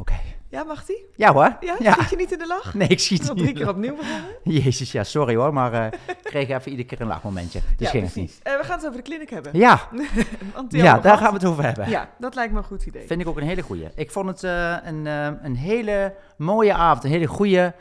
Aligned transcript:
oké. 0.00 0.14
Ja, 0.50 0.62
mag 0.64 0.84
die? 0.84 1.06
Ja 1.16 1.32
hoor. 1.32 1.56
Ja? 1.60 1.76
Ja. 1.78 1.92
Schiet 1.92 2.10
je 2.10 2.16
niet 2.16 2.32
in 2.32 2.38
de 2.38 2.46
lach? 2.46 2.74
Nee, 2.74 2.88
ik 2.88 3.00
schiet 3.00 3.22
niet. 3.22 3.36
drie 3.36 3.52
keer 3.52 3.68
opnieuw 3.68 3.96
beginnen. 3.96 4.30
Jezus, 4.42 4.92
ja, 4.92 5.04
sorry 5.04 5.36
hoor, 5.36 5.52
maar 5.52 5.72
eh, 5.72 5.86
ik 6.08 6.18
kreeg 6.22 6.48
even 6.48 6.70
iedere 6.70 6.88
keer 6.88 7.00
een 7.00 7.06
lachmomentje. 7.06 7.60
Dus 7.76 7.86
ja, 7.86 7.88
ging 7.88 8.02
precies. 8.02 8.34
niet. 8.34 8.40
Eh, 8.42 8.56
we 8.56 8.64
gaan 8.64 8.76
het 8.76 8.84
over 8.86 8.96
de 8.96 9.02
kliniek 9.02 9.30
hebben. 9.30 9.58
Ja, 9.58 9.80
ja 10.68 10.98
daar 10.98 11.16
gaan 11.18 11.28
we 11.28 11.34
het 11.34 11.44
over 11.44 11.64
hebben. 11.64 11.88
Ja, 11.90 12.08
dat 12.18 12.34
lijkt 12.34 12.52
me 12.52 12.58
een 12.58 12.64
goed 12.64 12.86
idee. 12.86 13.06
Vind 13.06 13.20
ik 13.20 13.28
ook 13.28 13.36
een 13.36 13.46
hele 13.46 13.62
goeie. 13.62 13.88
Ik 13.94 14.10
vond 14.10 14.28
het 14.28 14.44
eh, 14.44 14.76
een, 14.84 15.06
een 15.44 15.56
hele 15.56 16.14
mooie 16.36 16.72
avond. 16.74 17.04
Een 17.04 17.10
hele 17.10 17.26
goede, 17.26 17.74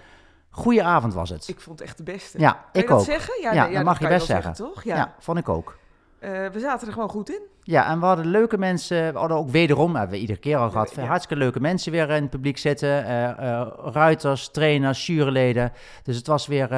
goede 0.49 0.83
avond 0.83 1.13
was 1.13 1.29
het. 1.29 1.47
Ik 1.47 1.59
vond 1.59 1.79
het 1.79 1.87
echt 1.87 1.97
de 1.97 2.03
beste. 2.03 2.39
ja, 2.39 2.65
ik 2.71 2.91
ook. 2.91 3.05
zeggen? 3.05 3.41
Ja, 3.41 3.53
Ja, 3.53 3.65
nee, 3.65 3.73
dat 3.75 3.83
mag 3.83 3.99
je 3.99 4.07
best 4.07 4.25
zeggen. 4.25 4.53
toch? 4.53 4.83
Ja. 4.83 4.95
Ja. 4.95 5.13
vond 5.19 5.37
ik 5.37 5.49
ook. 5.49 5.77
Eh, 6.19 6.47
we 6.47 6.59
zaten 6.59 6.87
er 6.87 6.93
gewoon 6.93 7.09
goed 7.09 7.29
in. 7.29 7.41
Ja, 7.63 7.89
en 7.89 7.99
we 7.99 8.05
hadden 8.05 8.25
leuke 8.25 8.57
mensen. 8.57 9.13
We 9.13 9.19
hadden 9.19 9.37
ook 9.37 9.49
wederom, 9.49 9.95
hebben 9.95 10.15
we 10.15 10.21
iedere 10.21 10.39
keer 10.39 10.57
al 10.57 10.69
gehad, 10.69 10.93
ja. 10.95 11.03
hartstikke 11.03 11.43
leuke 11.43 11.59
mensen 11.59 11.91
weer 11.91 12.09
in 12.09 12.21
het 12.21 12.29
publiek 12.29 12.57
zitten. 12.57 13.05
eh, 13.05 13.29
eh, 13.29 13.67
ruiters, 13.83 14.49
trainers, 14.49 15.05
juryleden. 15.05 15.71
Dus 16.03 16.15
het 16.17 16.27
was 16.27 16.47
weer, 16.47 16.69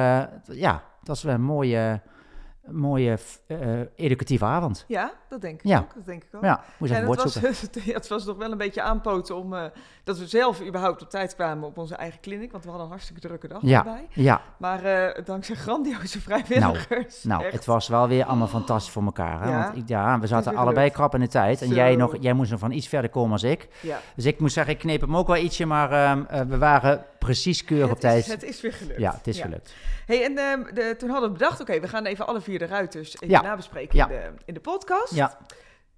ja, 0.44 0.82
het 0.98 1.08
was 1.08 1.22
weer 1.22 1.34
een 1.34 1.42
mooie, 1.42 2.00
mooie 2.72 3.18
eh, 3.46 3.58
educatieve 3.96 4.44
avond. 4.44 4.84
Ja, 4.88 5.12
dat 5.28 5.40
denk 5.40 5.60
ik 5.60 5.66
Ja. 5.66 5.78
ook. 5.78 5.94
Dat 5.94 6.06
denk 6.06 6.22
ik 6.24 6.28
ook. 6.34 6.42
Ja, 6.44 6.60
moest 6.78 6.92
het 6.92 7.04
was, 7.04 7.34
het 7.84 8.08
was 8.08 8.24
nog 8.24 8.36
wel 8.36 8.52
een 8.52 8.58
beetje 8.58 8.82
aanpoten 8.82 9.36
om 9.36 9.54
eh, 9.54 9.64
dat 10.04 10.18
we 10.18 10.26
zelf 10.26 10.62
überhaupt 10.66 11.02
op 11.02 11.10
tijd 11.10 11.34
kwamen 11.34 11.68
op 11.68 11.78
onze 11.78 11.94
eigen 11.94 12.20
kliniek. 12.20 12.52
Want 12.52 12.62
we 12.64 12.68
hadden 12.68 12.86
een 12.86 12.92
hartstikke 12.92 13.20
drukke 13.28 13.48
dag 13.48 13.60
Ja. 13.62 13.78
erbij. 13.78 14.06
Ja, 14.10 14.40
Maar 14.58 14.84
eh, 14.84 15.24
dankzij 15.24 15.54
grandioze 15.56 16.20
vrijwilligers. 16.28 17.24
nou, 17.24 17.44
echt. 17.44 17.52
het 17.52 17.64
was 17.64 17.88
wel 17.88 18.08
weer 18.08 18.24
allemaal 18.24 18.46
fantastisch 18.48 18.92
voor 18.92 19.02
elkaar. 19.02 19.40
Hè? 19.42 19.50
Ja. 19.50 19.62
Want 19.64 19.76
ik, 19.76 19.88
ja, 19.88 20.18
we 20.18 20.26
zaten 20.26 20.56
allebei 20.56 20.90
krap 20.90 21.14
in 21.14 21.20
de 21.20 21.28
tijd. 21.28 21.62
En 21.62 21.68
Zo. 21.68 21.74
jij, 21.74 21.96
nog, 21.96 22.16
jij 22.20 22.32
moest 22.32 22.50
nog 22.50 22.60
van 22.60 22.70
iets 22.70 22.88
verder 22.88 23.10
komen 23.10 23.32
als 23.32 23.42
ik. 23.42 23.68
Ja. 23.82 23.98
Dus 24.16 24.24
ik 24.24 24.40
moest 24.40 24.54
zeggen, 24.54 24.72
ik 24.74 24.78
kneep 24.80 25.00
hem 25.00 25.16
ook 25.16 25.26
wel 25.26 25.36
ietsje, 25.36 25.66
maar 25.66 25.92
ehm, 25.92 26.22
eh, 26.28 26.40
we 26.40 26.58
waren 26.58 27.04
precies 27.20 27.64
keurig 27.64 27.90
op 27.90 28.00
tijd. 28.00 28.26
het 28.26 28.42
is 28.42 28.60
weer 28.60 28.72
gelukt. 28.72 28.98
ja, 29.00 29.12
het 29.16 29.26
is 29.26 29.40
gelukt. 29.40 29.74
Hey, 30.06 30.24
en 30.24 30.38
ehm, 30.38 30.74
de, 30.74 30.94
toen 30.98 31.10
hadden 31.10 31.32
we 31.32 31.38
bedacht, 31.38 31.60
oké, 31.60 31.80
we 31.80 31.88
gaan 31.88 32.04
even 32.06 32.26
alle 32.26 32.40
vier 32.40 32.58
de 32.58 32.66
ruiters 32.66 33.14
even 33.14 33.28
Ja. 33.28 33.40
nabespreken 33.42 33.96
Ja. 33.96 34.08
in, 34.08 34.10
de, 34.10 34.30
in 34.44 34.54
de 34.54 34.60
podcast. 34.60 35.14
Ja, 35.14 35.38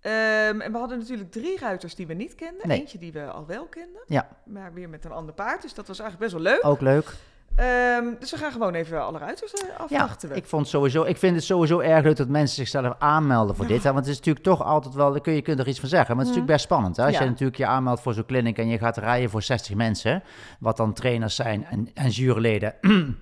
Ehm, 0.01 0.61
en 0.61 0.73
we 0.73 0.79
hadden 0.79 0.99
natuurlijk 0.99 1.31
drie 1.31 1.59
ruiters 1.59 1.95
die 1.95 2.07
we 2.07 2.15
niet 2.15 2.35
kenden. 2.35 2.69
Nee. 2.69 2.79
Eentje 2.81 2.99
die 2.99 3.13
we 3.13 3.25
al 3.31 3.47
wel 3.47 3.65
kenden. 3.67 4.03
Ja. 4.07 4.29
Maar 4.45 4.73
weer 4.73 4.89
met 4.89 5.05
een 5.05 5.13
ander 5.13 5.35
paard. 5.35 5.63
Dus 5.63 5.75
dat 5.75 5.87
was 5.89 5.99
eigenlijk 6.01 6.33
best 6.33 6.43
wel 6.45 6.53
leuk. 6.53 6.65
ook 6.67 6.81
leuk. 6.81 7.15
Ehm, 7.57 8.05
dus 8.19 8.31
we 8.31 8.37
gaan 8.37 8.53
gewoon 8.53 8.75
even 8.75 9.03
alle 9.05 9.19
ruiters 9.19 9.53
eh, 9.53 9.69
Ja, 9.69 9.99
afwachten. 9.99 10.29
we. 10.29 10.35
ik, 10.35 10.47
vond 10.47 10.69
sowieso, 10.69 11.03
ik 11.03 11.17
vind 11.17 11.35
het 11.37 11.45
sowieso 11.45 11.79
erg 11.81 12.05
leuk 12.05 12.17
dat 12.17 12.29
mensen 12.29 12.57
zichzelf 12.57 12.95
aanmelden 12.99 13.57
voor 13.57 13.67
dit. 13.67 13.83
Hè? 13.83 13.93
Want 13.93 14.05
het 14.05 14.15
is 14.15 14.17
natuurlijk 14.17 14.45
toch 14.45 14.63
altijd 14.63 14.95
wel, 14.95 15.21
kun 15.21 15.33
je, 15.33 15.43
kunt 15.43 15.59
er 15.59 15.69
iets 15.69 15.81
van 15.81 15.89
zeggen. 15.89 16.17
Maar 16.17 16.25
het 16.25 16.35
is 16.35 16.41
natuurlijk 16.41 16.53
best 16.53 16.65
spannend. 16.65 16.97
Hè? 16.97 17.05
Als 17.05 17.15
Ja. 17.15 17.23
je 17.23 17.29
natuurlijk 17.29 17.59
je 17.59 17.67
aanmeldt 17.67 18.01
voor 18.01 18.15
zo'n 18.15 18.27
clinic 18.27 18.59
en 18.59 18.69
je 18.69 18.79
gaat 18.79 18.97
rijden 18.97 19.31
voor 19.31 19.43
60 19.43 19.75
mensen, 19.75 20.23
wat 20.61 20.77
dan 20.77 20.93
trainers 20.93 21.35
zijn 21.35 21.65
en, 21.65 21.89
en 21.95 22.09
juryleden 22.09 22.75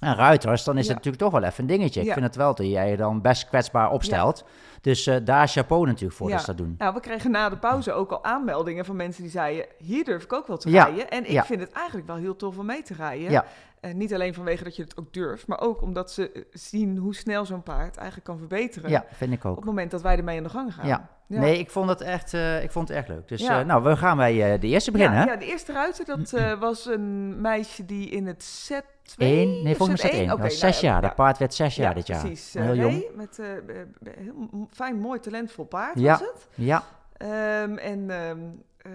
en 0.00 0.14
ruiters, 0.14 0.64
dan 0.64 0.78
is 0.78 0.86
Ja. 0.86 0.94
het 0.94 0.96
natuurlijk 1.04 1.22
toch 1.32 1.40
wel 1.40 1.50
even 1.50 1.60
een 1.60 1.66
dingetje. 1.76 2.00
Ik 2.00 2.06
Ja. 2.06 2.12
vind 2.12 2.24
het 2.26 2.36
wel 2.36 2.54
dat 2.54 2.66
jij 2.66 2.90
je 2.90 2.96
dan 2.96 3.20
best 3.20 3.48
kwetsbaar 3.48 3.90
opstelt. 3.90 4.44
Dus 4.80 5.06
eh, 5.06 5.16
daar 5.24 5.48
chapeau 5.48 5.86
natuurlijk 5.86 6.14
voor 6.18 6.28
Ja. 6.28 6.34
dat 6.34 6.44
ze 6.44 6.50
dat 6.54 6.58
doen. 6.58 6.74
Nou, 6.78 6.94
we 6.94 7.00
kregen 7.00 7.30
na 7.30 7.48
de 7.48 7.56
pauze 7.56 7.92
ook 7.92 8.10
al 8.10 8.24
aanmeldingen 8.24 8.84
van 8.84 8.96
mensen 8.96 9.22
die 9.22 9.30
zeiden... 9.30 9.66
hier 9.78 10.04
durf 10.04 10.22
ik 10.24 10.32
ook 10.32 10.46
wel 10.46 10.56
te 10.56 10.70
Ja, 10.70 10.84
rijden. 10.84 11.10
En 11.10 11.24
ik 11.24 11.30
ja. 11.30 11.44
vind 11.44 11.60
het 11.60 11.72
eigenlijk 11.72 12.06
wel 12.06 12.16
heel 12.16 12.36
tof 12.36 12.58
om 12.58 12.66
mee 12.66 12.82
te 12.82 12.94
rijden. 12.94 13.30
Ja. 13.30 13.44
En 13.80 13.96
niet 13.96 14.14
alleen 14.14 14.34
vanwege 14.34 14.64
dat 14.64 14.76
je 14.76 14.82
het 14.82 14.96
ook 14.96 15.12
durft... 15.12 15.46
maar 15.46 15.60
ook 15.60 15.82
omdat 15.82 16.12
ze 16.12 16.32
eh, 16.32 16.42
zien 16.52 16.96
hoe 16.96 17.14
snel 17.14 17.44
zo'n 17.46 17.62
paard 17.62 17.96
eigenlijk 17.96 18.26
kan 18.26 18.38
verbeteren... 18.38 18.90
Ja, 18.90 19.04
vind 19.12 19.32
ik 19.32 19.44
op 19.44 19.50
ook. 19.50 19.56
het 19.56 19.64
moment 19.64 19.90
dat 19.90 20.02
wij 20.02 20.16
ermee 20.16 20.36
aan 20.36 20.42
de 20.42 20.48
gang 20.48 20.74
gaan. 20.74 20.86
Ja. 20.86 21.08
Nee, 21.28 21.58
ik 21.58 21.70
vond 21.70 21.88
het 21.88 22.00
echt, 22.00 22.34
eh, 22.34 22.62
ik 22.62 22.70
vond 22.70 22.88
het 22.88 22.96
echt 22.96 23.08
leuk. 23.08 23.28
Dus 23.28 23.40
Ja. 23.40 23.60
eh, 23.60 23.66
nou, 23.66 23.82
we 23.82 23.96
gaan 23.96 24.16
bij 24.16 24.52
eh, 24.54 24.60
de 24.60 24.66
eerste 24.66 24.90
beginnen. 24.90 25.18
Ja, 25.18 25.24
hè? 25.24 25.30
ja, 25.32 25.36
de 25.38 25.44
eerste 25.46 25.72
ruiter, 25.72 26.04
dat 26.04 26.32
eh, 26.32 26.58
was 26.68 26.86
een 26.86 27.40
meisje 27.40 27.84
die 27.86 28.08
in 28.08 28.26
het 28.26 28.42
set 28.42 28.84
2... 29.02 29.32
Eén, 29.36 29.62
nee, 29.62 29.76
volgens 29.76 30.02
mij 30.02 30.10
één. 30.12 30.26
Dat 30.28 30.38
was 30.38 30.58
zes 30.58 30.80
jaar. 30.80 31.00
Dat 31.02 31.14
paard 31.14 31.38
werd 31.38 31.54
zes 31.54 31.76
jaar 31.76 31.94
dit 31.94 32.06
jaar. 32.06 32.16
nou 32.16 32.28
precies. 32.28 32.52
Heel 32.54 32.72
Eh, 32.72 32.76
jong. 32.76 33.04
Met 33.14 33.38
eh, 33.38 33.46
heel 34.18 34.65
fijn, 34.70 34.98
mooi, 34.98 35.20
talentvol 35.20 35.64
paard 35.64 35.98
Ja. 35.98 36.10
was 36.10 36.20
het. 36.20 36.48
Ja, 36.54 36.82
Ehm, 37.16 37.76
en 37.76 38.10
ehm, 38.10 38.38
eh, 38.76 38.90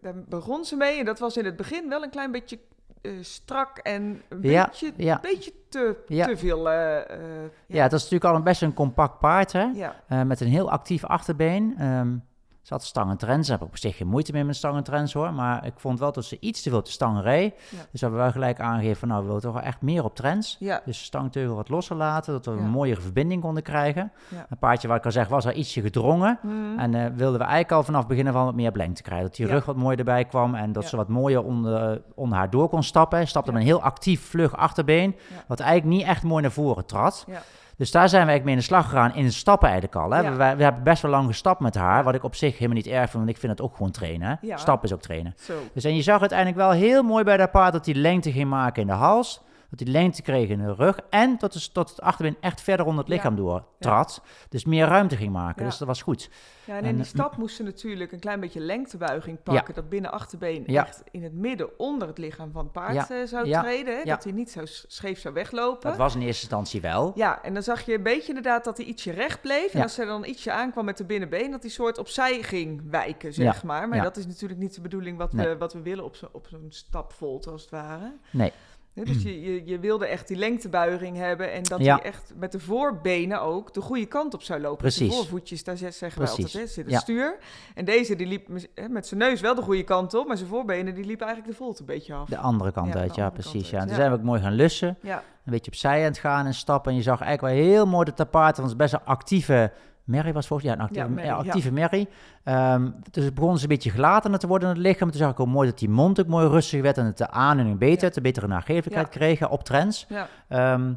daar 0.00 0.14
begon 0.28 0.64
ze 0.64 0.76
mee. 0.76 0.98
En 0.98 1.04
dat 1.04 1.18
was 1.18 1.36
in 1.36 1.44
het 1.44 1.56
begin 1.56 1.88
wel 1.88 2.02
een 2.02 2.10
klein 2.10 2.32
beetje 2.32 2.58
eh, 3.02 3.12
strak 3.20 3.78
en 3.78 4.22
een 4.28 4.38
Ja, 4.42 4.64
beetje, 4.64 4.92
ja. 4.96 5.18
beetje 5.22 5.52
te, 5.68 5.96
Ja. 6.06 6.26
te 6.26 6.36
veel... 6.36 6.70
eh, 6.70 7.18
ja. 7.66 7.82
dat 7.82 7.92
is 7.92 8.02
natuurlijk 8.02 8.24
al 8.24 8.34
een 8.34 8.42
best 8.42 8.62
een 8.62 8.74
compact 8.74 9.18
paard, 9.18 9.52
hè? 9.52 9.62
ja. 9.74 10.24
Met 10.24 10.40
een 10.40 10.48
heel 10.48 10.70
actief 10.70 11.04
achterbeen. 11.04 11.74
Ehm 11.78 12.16
ze 12.64 12.72
had 12.74 12.84
stangentrends. 12.84 13.48
Daar 13.48 13.58
heb 13.58 13.66
ik 13.66 13.72
op 13.74 13.80
zich 13.80 13.96
geen 13.96 14.06
moeite 14.08 14.32
mee 14.32 14.44
met 14.44 14.56
stangentrends 14.56 15.12
hoor. 15.12 15.32
Maar 15.32 15.66
ik 15.66 15.72
vond 15.76 15.98
wel 15.98 16.12
dat 16.12 16.24
ze 16.24 16.36
iets 16.40 16.62
te 16.62 16.70
veel 16.70 16.82
te 16.82 16.90
stangen 16.90 17.22
reed. 17.22 17.54
Ja. 17.70 17.78
Dus 17.90 18.00
hebben 18.00 18.18
we 18.18 18.24
wel 18.24 18.32
gelijk 18.34 18.60
aangegeven 18.60 18.96
van 18.96 19.08
nou, 19.08 19.20
we 19.20 19.26
willen 19.26 19.42
toch 19.42 19.52
wel 19.52 19.62
echt 19.62 19.80
meer 19.82 20.04
op 20.04 20.14
trends. 20.16 20.56
Ja, 20.58 20.80
Dus 20.84 20.98
de 20.98 21.04
stangteugel 21.04 21.54
wat 21.56 21.68
losser 21.68 21.96
laten, 21.96 22.32
dat 22.32 22.44
we 22.46 22.50
Ja. 22.50 22.56
een 22.58 22.70
mooiere 22.70 23.00
verbinding 23.00 23.42
konden 23.42 23.62
krijgen. 23.62 24.12
Een 24.48 24.58
paardje, 24.58 24.88
wat 24.88 24.96
ik 24.96 25.04
al 25.04 25.10
zeg, 25.12 25.28
was 25.28 25.46
al 25.46 25.52
ietsje 25.52 25.80
gedrongen. 25.80 26.38
Mhm. 26.42 26.78
En 26.78 26.94
eh, 26.94 27.00
wilden 27.14 27.38
we 27.38 27.44
eigenlijk 27.44 27.72
al 27.72 27.82
vanaf 27.82 28.06
beginnen 28.06 28.32
van 28.32 28.44
wat 28.44 28.54
meer 28.54 28.72
blank 28.72 28.96
te 28.96 29.02
krijgen. 29.02 29.26
Dat 29.26 29.36
die 29.36 29.46
rug 29.46 29.64
wat 29.64 29.76
mooier 29.76 29.98
erbij 29.98 30.24
kwam 30.24 30.54
en 30.54 30.72
dat 30.72 30.84
ze 30.88 30.96
wat 30.96 31.08
mooier 31.08 31.42
onder, 31.44 32.02
onder 32.14 32.38
haar 32.38 32.50
door 32.50 32.68
kon 32.68 32.82
stappen. 32.82 33.26
Stapte 33.28 33.52
met 33.52 33.60
een 33.60 33.66
heel 33.66 33.82
actief, 33.82 34.28
vlug 34.28 34.56
achterbeen, 34.56 35.16
wat 35.46 35.60
eigenlijk 35.60 35.96
niet 35.96 36.06
echt 36.06 36.22
mooi 36.22 36.42
naar 36.42 36.52
voren 36.52 36.86
trad. 36.86 37.24
Ja. 37.28 37.42
Dus 37.76 37.90
daar 37.90 38.08
zijn 38.08 38.24
we 38.24 38.30
eigenlijk 38.30 38.44
mee 38.44 38.54
in 38.54 38.60
de 38.60 38.66
slag 38.66 38.84
gegaan 38.84 39.14
in 39.14 39.32
stappen 39.32 39.68
eigenlijk 39.68 39.98
al. 40.04 40.10
Hè. 40.10 40.20
Ja. 40.20 40.30
We, 40.30 40.56
we 40.56 40.62
hebben 40.62 40.82
best 40.82 41.02
wel 41.02 41.10
lang 41.10 41.26
gestapt 41.26 41.60
met 41.60 41.74
haar, 41.74 42.04
wat 42.04 42.14
ik 42.14 42.22
op 42.24 42.34
zich 42.34 42.52
helemaal 42.52 42.76
niet 42.76 42.86
erg 42.86 43.10
vind, 43.10 43.12
want 43.12 43.28
ik 43.28 43.38
vind 43.38 43.52
het 43.52 43.60
ook 43.60 43.76
gewoon 43.76 43.90
trainen. 43.90 44.38
Ja. 44.40 44.56
Stappen 44.56 44.88
is 44.88 44.94
ook 44.94 45.02
trainen. 45.02 45.34
Zo. 45.36 45.52
Dus 45.72 45.84
en 45.84 45.96
je 45.96 46.02
zag 46.02 46.20
uiteindelijk 46.20 46.58
wel 46.58 46.70
heel 46.70 47.02
mooi 47.02 47.24
bij 47.24 47.36
dat 47.36 47.50
paard 47.50 47.72
dat 47.72 47.86
hij 47.86 47.94
lengte 47.94 48.32
ging 48.32 48.48
maken 48.48 48.82
in 48.82 48.88
de 48.88 48.94
hals. 48.94 49.42
Dat 49.76 49.86
hij 49.86 49.96
lengte 49.96 50.22
kreeg 50.22 50.48
in 50.48 50.58
de 50.58 50.74
rug. 50.74 50.98
En 51.10 51.36
dat, 51.38 51.52
dus, 51.52 51.72
dat 51.72 51.90
het 51.90 52.00
achterbeen 52.00 52.36
echt 52.40 52.60
verder 52.60 52.86
onder 52.86 53.00
het 53.04 53.08
Ja. 53.12 53.14
lichaam 53.18 53.36
door 53.36 53.64
trad. 53.78 54.22
Dus 54.48 54.64
meer 54.64 54.86
ruimte 54.86 55.16
ging 55.16 55.32
maken. 55.32 55.62
Ja. 55.62 55.68
Dus 55.68 55.78
dat 55.78 55.88
was 55.88 56.02
goed. 56.02 56.30
Ja, 56.64 56.76
en 56.76 56.84
in 56.84 56.94
die 56.94 57.04
eh, 57.04 57.08
stap 57.10 57.36
moest 57.36 57.56
ze 57.56 57.62
natuurlijk 57.62 58.12
een 58.12 58.18
klein 58.20 58.40
beetje 58.40 58.60
lengtebuiging 58.60 59.42
pakken. 59.42 59.74
Dat 59.74 59.88
binnen 59.88 60.12
achterbeen 60.12 60.62
Ja. 60.66 60.86
echt 60.86 61.02
in 61.10 61.22
het 61.22 61.32
midden 61.32 61.78
onder 61.78 62.08
het 62.08 62.18
lichaam 62.18 62.52
van 62.52 62.62
het 62.62 62.72
paard 62.72 63.10
eh, 63.10 63.16
zou 63.24 63.50
treden. 63.50 63.96
Hè? 63.98 64.04
Dat 64.04 64.24
hij 64.24 64.32
niet 64.32 64.50
zo 64.50 64.60
scheef 64.64 65.20
zou 65.20 65.34
weglopen. 65.34 65.88
Dat 65.88 65.98
was 65.98 66.14
in 66.14 66.20
eerste 66.20 66.42
instantie 66.42 66.80
wel. 66.80 67.12
Ja, 67.14 67.42
en 67.42 67.54
dan 67.54 67.62
zag 67.62 67.86
je 67.86 67.94
een 67.94 68.02
beetje 68.02 68.28
inderdaad 68.28 68.64
dat 68.64 68.76
hij 68.76 68.86
ietsje 68.86 69.10
recht 69.10 69.40
bleef. 69.40 69.74
En 69.74 69.82
als 69.82 69.96
hij 69.96 70.06
dan 70.06 70.24
ietsje 70.24 70.52
aankwam 70.52 70.84
met 70.84 70.96
de 70.96 71.04
binnenbeen, 71.04 71.50
dat 71.50 71.62
hij 71.62 71.70
soort 71.70 71.98
opzij 71.98 72.42
ging 72.42 72.82
wijken, 72.90 73.32
zeg 73.32 73.62
maar. 73.62 73.88
Maar 73.88 74.02
dat 74.02 74.16
is 74.16 74.26
natuurlijk 74.26 74.60
niet 74.60 74.74
de 74.74 74.80
bedoeling 74.80 75.18
wat, 75.18 75.32
Nee. 75.32 75.48
we, 75.48 75.56
wat 75.56 75.72
we 75.72 75.82
willen 75.82 76.04
op, 76.04 76.16
zo, 76.16 76.28
op 76.32 76.46
zo'n 76.50 76.66
stapvolte, 76.68 77.50
als 77.50 77.62
het 77.62 77.70
ware. 77.70 78.12
Nee. 78.30 78.52
Dus 78.94 79.22
je, 79.22 79.40
je, 79.42 79.62
je 79.66 79.78
wilde 79.78 80.06
echt 80.06 80.28
die 80.28 80.36
lengtebuiging 80.36 81.16
hebben 81.16 81.52
en 81.52 81.62
dat 81.62 81.80
Ja. 81.80 81.94
hij 81.96 82.04
echt 82.04 82.32
met 82.36 82.52
de 82.52 82.60
voorbenen 82.60 83.40
ook 83.40 83.74
de 83.74 83.80
goede 83.80 84.06
kant 84.06 84.34
op 84.34 84.42
zou 84.42 84.60
lopen. 84.60 84.84
Met 84.84 84.94
Precies. 84.94 85.08
De 85.14 85.14
voorvoetjes, 85.16 85.64
daar 85.64 85.76
ze- 85.76 85.90
zeggen 85.90 86.22
we 86.22 86.28
altijd, 86.28 86.52
hè, 86.52 86.66
zit 86.66 86.84
een 86.84 86.90
Ja. 86.90 86.98
stuur. 86.98 87.36
En 87.74 87.84
deze 87.84 88.16
die 88.16 88.26
liep 88.26 88.48
met 88.90 89.06
zijn 89.06 89.20
neus 89.20 89.40
wel 89.40 89.54
de 89.54 89.62
goede 89.62 89.82
kant 89.84 90.14
op, 90.14 90.26
maar 90.26 90.36
zijn 90.36 90.48
voorbenen 90.48 90.94
die 90.94 91.04
liepen 91.04 91.26
eigenlijk 91.26 91.58
de 91.58 91.64
volte 91.64 91.80
een 91.80 91.86
beetje 91.86 92.14
af. 92.14 92.28
De 92.28 92.36
andere 92.38 92.72
kant 92.72 92.92
Ja, 92.92 93.00
uit, 93.00 93.14
de 93.14 93.20
ja, 93.20 93.30
precies. 93.30 93.70
Ja. 93.70 93.78
uit, 93.78 93.86
Toen 93.86 93.96
zijn 93.96 94.10
we 94.10 94.16
ook 94.16 94.22
mooi 94.22 94.40
gaan 94.40 94.52
lussen. 94.52 94.98
Ja, 95.02 95.16
Een 95.44 95.52
beetje 95.52 95.70
opzij 95.70 95.98
aan 95.98 96.04
het 96.04 96.18
gaan 96.18 96.46
en 96.46 96.54
stappen. 96.54 96.90
En 96.90 96.96
je 96.96 97.02
zag 97.04 97.20
eigenlijk 97.20 97.54
wel 97.54 97.64
heel 97.64 97.86
mooi 97.86 98.04
dat 98.04 98.16
dat 98.16 98.30
paard, 98.30 98.56
want 98.56 98.70
het 98.70 98.80
is 98.80 98.90
best 98.90 98.92
een 99.02 99.08
actieve... 99.08 99.72
Mary 100.04 100.32
was 100.32 100.46
volgens 100.46 100.68
ja, 100.68 100.74
een 100.74 100.80
actieve, 100.80 101.08
Ja, 101.08 101.14
Mary, 101.14 101.26
ja, 101.26 101.32
ja. 101.32 101.38
actieve 101.38 101.72
Mary. 101.72 102.08
Ehm, 102.44 102.90
dus 103.10 103.24
het 103.24 103.34
begon 103.34 103.56
ze 103.56 103.62
een 103.62 103.68
beetje 103.68 103.90
gelatener 103.90 104.38
te 104.38 104.46
worden 104.46 104.68
in 104.68 104.74
het 104.74 104.84
lichaam. 104.84 105.10
Toen 105.10 105.18
zag 105.18 105.30
ik 105.30 105.40
ook 105.40 105.46
mooi 105.46 105.68
dat 105.68 105.78
die 105.78 105.88
mond 105.88 106.20
ook 106.20 106.26
mooi 106.26 106.48
rustig 106.48 106.82
werd 106.82 106.98
en 106.98 107.04
het 107.04 107.18
de 107.18 107.30
aanneming 107.30 107.78
beter, 107.78 108.12
de 108.12 108.20
betere 108.20 108.46
nagevelijkheid 108.46 109.08
kregen 109.08 109.50
op 109.50 109.64
trends. 109.64 110.06
Ehm, 110.48 110.92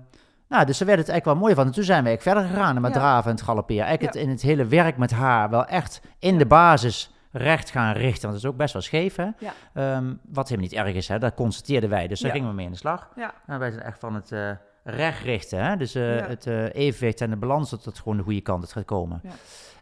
nou, 0.49 0.65
dus 0.65 0.77
daar 0.77 0.87
werd 0.87 0.99
het 0.99 1.09
eigenlijk 1.09 1.25
wel 1.25 1.35
mooi 1.35 1.53
van. 1.53 1.65
En 1.65 1.71
toen 1.71 1.83
zijn 1.83 2.03
we 2.03 2.07
eigenlijk 2.07 2.37
verder 2.37 2.57
gegaan 2.57 2.81
met 2.81 2.93
draven 2.93 3.29
en 3.29 3.35
het 3.35 3.45
galopperen. 3.45 3.83
Eigenlijk 3.85 4.15
het, 4.15 4.23
in 4.23 4.29
het 4.29 4.41
hele 4.41 4.65
werk 4.65 4.97
met 4.97 5.11
haar 5.11 5.49
wel 5.49 5.65
echt 5.65 6.01
in 6.19 6.37
de 6.37 6.45
basis 6.45 7.11
recht 7.31 7.69
gaan 7.69 7.93
richten. 7.93 8.21
Want 8.21 8.33
dat 8.33 8.43
is 8.43 8.45
ook 8.45 8.57
best 8.57 8.73
wel 8.73 8.81
scheef, 8.81 9.15
hè? 9.15 9.27
Ehm, 9.73 10.13
wat 10.29 10.49
helemaal 10.49 10.69
niet 10.69 10.79
erg 10.79 10.95
is, 10.95 11.07
hè? 11.07 11.19
Dat 11.19 11.33
constateerden 11.33 11.89
wij. 11.89 12.07
Dus 12.07 12.19
daar 12.19 12.31
gingen 12.31 12.49
we 12.49 12.55
mee 12.55 12.65
in 12.65 12.71
de 12.71 12.77
slag. 12.77 13.09
En 13.45 13.59
wij 13.59 13.71
zijn 13.71 13.83
echt 13.83 13.99
van 13.99 14.15
het 14.15 14.31
eh, 14.31 14.51
recht 14.89 15.23
richten, 15.23 15.63
hè? 15.65 15.77
Dus 15.77 15.95
eh, 15.95 16.17
Ja. 16.17 16.27
het 16.27 16.47
eh, 16.47 16.73
evenwicht 16.73 17.21
en 17.21 17.29
de 17.29 17.35
balans, 17.35 17.69
dat 17.69 17.85
het 17.85 17.99
gewoon 17.99 18.17
de 18.17 18.23
goede 18.23 18.41
kant 18.41 18.61
uit 18.61 18.71
gaat 18.71 18.85
komen. 18.85 19.19
Ja. 19.23 19.29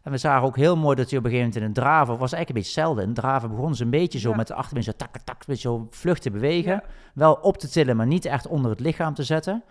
En 0.03 0.11
we 0.11 0.17
zagen 0.17 0.47
ook 0.47 0.55
heel 0.55 0.77
mooi 0.77 0.95
dat 0.95 1.09
hij 1.09 1.19
op 1.19 1.25
een 1.25 1.31
gegeven 1.31 1.51
moment 1.53 1.55
in 1.55 1.63
een 1.63 1.83
draven, 1.83 2.17
was 2.17 2.33
eigenlijk 2.33 2.49
een 2.49 2.55
beetje 2.55 2.81
zelden. 2.81 3.03
In 3.03 3.13
draven 3.13 3.49
begon 3.49 3.75
ze 3.75 3.83
een 3.83 3.89
beetje 3.89 4.19
zo 4.19 4.29
Ja. 4.29 4.35
met 4.35 4.47
de 4.47 4.53
achterbeen 4.53 4.83
zo 4.83 4.91
tak, 4.97 5.17
tak, 5.23 5.35
een 5.39 5.43
beetje 5.45 5.69
zo 5.69 5.87
vlug 5.89 6.19
te 6.19 6.31
bewegen. 6.31 6.83
Wel 7.13 7.33
op 7.33 7.57
te 7.57 7.69
tillen, 7.69 7.95
maar 7.95 8.07
niet 8.07 8.25
echt 8.25 8.47
onder 8.47 8.71
het 8.71 8.79
lichaam 8.79 9.13
te 9.13 9.23
zetten. 9.23 9.63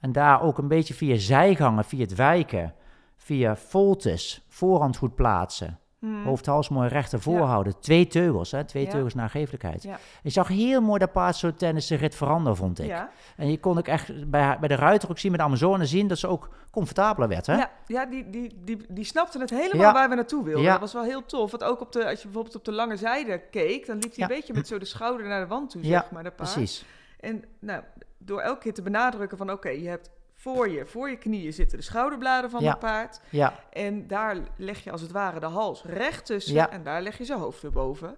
En 0.00 0.12
daar 0.12 0.42
ook 0.42 0.58
een 0.58 0.68
beetje 0.68 0.94
via 0.94 1.16
zijgangen, 1.16 1.84
via 1.84 2.00
het 2.00 2.14
wijken, 2.14 2.74
via 3.16 3.56
voltes, 3.56 4.44
voorhand 4.48 4.96
goed 4.96 5.14
plaatsen. 5.14 5.78
Hmm. 6.00 6.24
Hoofd-hals 6.24 6.68
mooi 6.68 6.88
recht 6.88 7.12
ervoor 7.12 7.40
houden. 7.40 7.80
Twee 7.80 8.06
teugels, 8.06 8.50
hè? 8.50 8.64
twee 8.64 8.84
Ja. 8.84 8.90
teugels 8.90 9.14
nageeflijkheid. 9.14 9.82
Ja. 9.82 9.98
Je 10.22 10.30
zag 10.30 10.48
heel 10.48 10.80
mooi 10.80 10.98
dat 10.98 11.12
paard 11.12 11.36
zo 11.36 11.54
tijdens 11.54 11.86
de 11.86 11.94
rit 11.94 12.14
veranderen, 12.14 12.56
vond 12.56 12.78
ik. 12.78 12.86
Ja. 12.86 13.10
En 13.36 13.50
je 13.50 13.60
kon 13.60 13.78
ook 13.78 13.86
echt 13.86 14.30
bij, 14.30 14.56
bij 14.58 14.68
de 14.68 14.74
ruiter 14.74 15.10
ook 15.10 15.18
zien, 15.18 15.30
met 15.30 15.40
de 15.40 15.46
Amazone 15.46 15.86
zien, 15.86 16.08
dat 16.08 16.18
ze 16.18 16.26
ook 16.26 16.48
comfortabeler 16.70 17.28
werd. 17.28 17.46
Hè? 17.46 17.54
Ja, 17.56 17.70
ja 17.86 18.06
die, 18.06 18.30
die, 18.30 18.58
die, 18.64 18.84
die 18.88 19.04
snapte 19.04 19.38
het 19.38 19.50
helemaal 19.50 19.92
waar 19.92 20.08
we 20.08 20.14
naartoe 20.14 20.44
wilden. 20.44 20.62
Ja. 20.62 20.70
Dat 20.70 20.80
was 20.80 20.92
wel 20.92 21.02
heel 21.02 21.26
tof. 21.26 21.50
Want 21.50 21.64
ook 21.64 21.80
op 21.80 21.92
de, 21.92 22.04
als 22.08 22.18
je 22.18 22.24
bijvoorbeeld 22.24 22.56
op 22.56 22.64
de 22.64 22.72
lange 22.72 22.96
zijde 22.96 23.38
keek, 23.50 23.86
dan 23.86 23.98
liep 23.98 24.14
hij 24.14 24.22
een 24.22 24.36
beetje 24.36 24.54
met 24.54 24.66
zo 24.68 24.78
de 24.78 24.84
schouder 24.84 25.26
naar 25.26 25.40
de 25.40 25.46
wand 25.46 25.70
toe, 25.70 25.84
Ja, 25.84 26.00
zeg 26.00 26.10
maar. 26.10 26.22
Dat 26.22 26.36
paard. 26.36 26.52
Precies. 26.52 26.84
En 27.20 27.44
nou, 27.58 27.82
door 28.18 28.40
elke 28.40 28.60
keer 28.60 28.74
te 28.74 28.82
benadrukken 28.82 29.38
van 29.38 29.50
oké, 29.50 29.68
je 29.68 29.88
hebt 29.88 30.10
voor 30.40 30.68
je, 30.68 30.86
voor 30.86 31.10
je 31.10 31.16
knieën 31.16 31.52
zitten 31.52 31.78
de 31.78 31.84
schouderbladen 31.84 32.50
van 32.50 32.62
Ja. 32.62 32.70
het 32.70 32.78
paard. 32.78 33.20
Ja, 33.30 33.54
En 33.70 34.06
daar 34.06 34.36
leg 34.56 34.84
je 34.84 34.90
als 34.90 35.00
het 35.00 35.10
ware 35.10 35.40
de 35.40 35.46
hals 35.46 35.82
recht 35.84 36.26
tussen 36.26 36.54
Ja. 36.54 36.70
en 36.70 36.82
daar 36.82 37.02
leg 37.02 37.18
je 37.18 37.24
zijn 37.24 37.38
hoofd 37.38 37.62
erboven. 37.62 38.16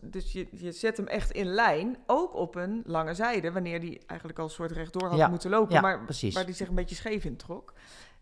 Dus 0.00 0.32
je, 0.32 0.48
je 0.50 0.72
zet 0.72 0.96
hem 0.96 1.06
echt 1.06 1.30
in 1.30 1.46
lijn, 1.46 1.96
ook 2.06 2.34
op 2.34 2.54
een 2.54 2.82
lange 2.86 3.14
zijde, 3.14 3.52
wanneer 3.52 3.80
die 3.80 4.00
eigenlijk 4.06 4.38
al 4.38 4.44
een 4.44 4.50
soort 4.50 4.70
rechtdoor 4.72 5.08
had 5.08 5.30
moeten 5.30 5.50
lopen, 5.50 5.82
maar 5.82 6.04
precies. 6.04 6.34
waar 6.34 6.46
die 6.46 6.54
zich 6.54 6.68
een 6.68 6.74
beetje 6.74 6.94
scheef 6.94 7.24
in 7.24 7.36
trok. 7.36 7.72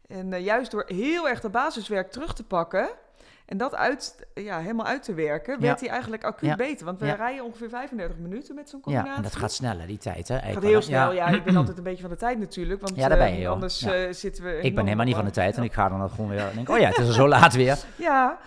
En 0.08 0.32
eh, 0.32 0.44
juist 0.44 0.70
door 0.70 0.84
heel 0.86 1.28
erg 1.28 1.40
de 1.40 1.48
basiswerk 1.48 2.10
terug 2.10 2.34
te 2.34 2.44
pakken 2.44 2.88
en 3.46 3.56
dat 3.56 3.74
uit, 3.74 4.26
ja, 4.34 4.58
helemaal 4.58 4.86
uit 4.86 5.02
te 5.02 5.14
werken, 5.14 5.60
werd 5.60 5.80
hij 5.80 5.88
eigenlijk 5.88 6.24
acuut 6.24 6.48
Ja. 6.48 6.56
beter. 6.56 6.84
Want 6.84 6.98
we 7.00 7.06
Ja. 7.06 7.14
rijden 7.14 7.44
ongeveer 7.44 7.68
35 7.68 8.16
minuten 8.16 8.54
met 8.54 8.68
zo'n 8.68 8.78
ja, 8.78 8.84
combinatie. 8.84 9.16
en 9.16 9.22
dat 9.22 9.36
gaat 9.36 9.52
sneller, 9.52 9.86
die 9.86 9.98
tijd. 9.98 10.28
Hè? 10.28 10.34
Het 10.34 10.54
gaat 10.54 10.62
heel 10.62 10.82
snel, 10.82 11.12
ja. 11.12 11.26
Ik 11.26 11.44
ben 11.44 11.56
altijd 11.62 11.76
een 11.78 11.82
beetje 11.84 12.00
van 12.00 12.10
de 12.10 12.16
tijd 12.16 12.38
natuurlijk. 12.38 12.80
Want 12.80 12.96
Ja, 12.96 13.08
daar 13.08 13.18
ben 13.18 13.26
eh, 13.26 13.40
je, 13.40 13.48
anders 13.48 13.80
Ja. 13.80 13.92
eh, 13.94 14.12
zitten 14.12 14.44
we... 14.44 14.60
Ik 14.60 14.74
ben 14.74 14.84
helemaal 14.84 15.06
niet 15.06 15.14
van 15.14 15.24
de 15.24 15.30
tijd 15.30 15.54
en 15.56 15.62
Ja. 15.62 15.68
ik 15.68 15.74
ga 15.74 15.88
dan 15.88 16.10
gewoon 16.10 16.28
weer 16.30 16.44
denk, 16.54 16.68
oh 16.68 16.78
ja, 16.78 16.88
het 16.88 16.98
is 16.98 17.06
al 17.06 17.12
zo 17.12 17.28
laat 17.28 17.54
weer. 17.54 17.78
Ja, 17.96 18.38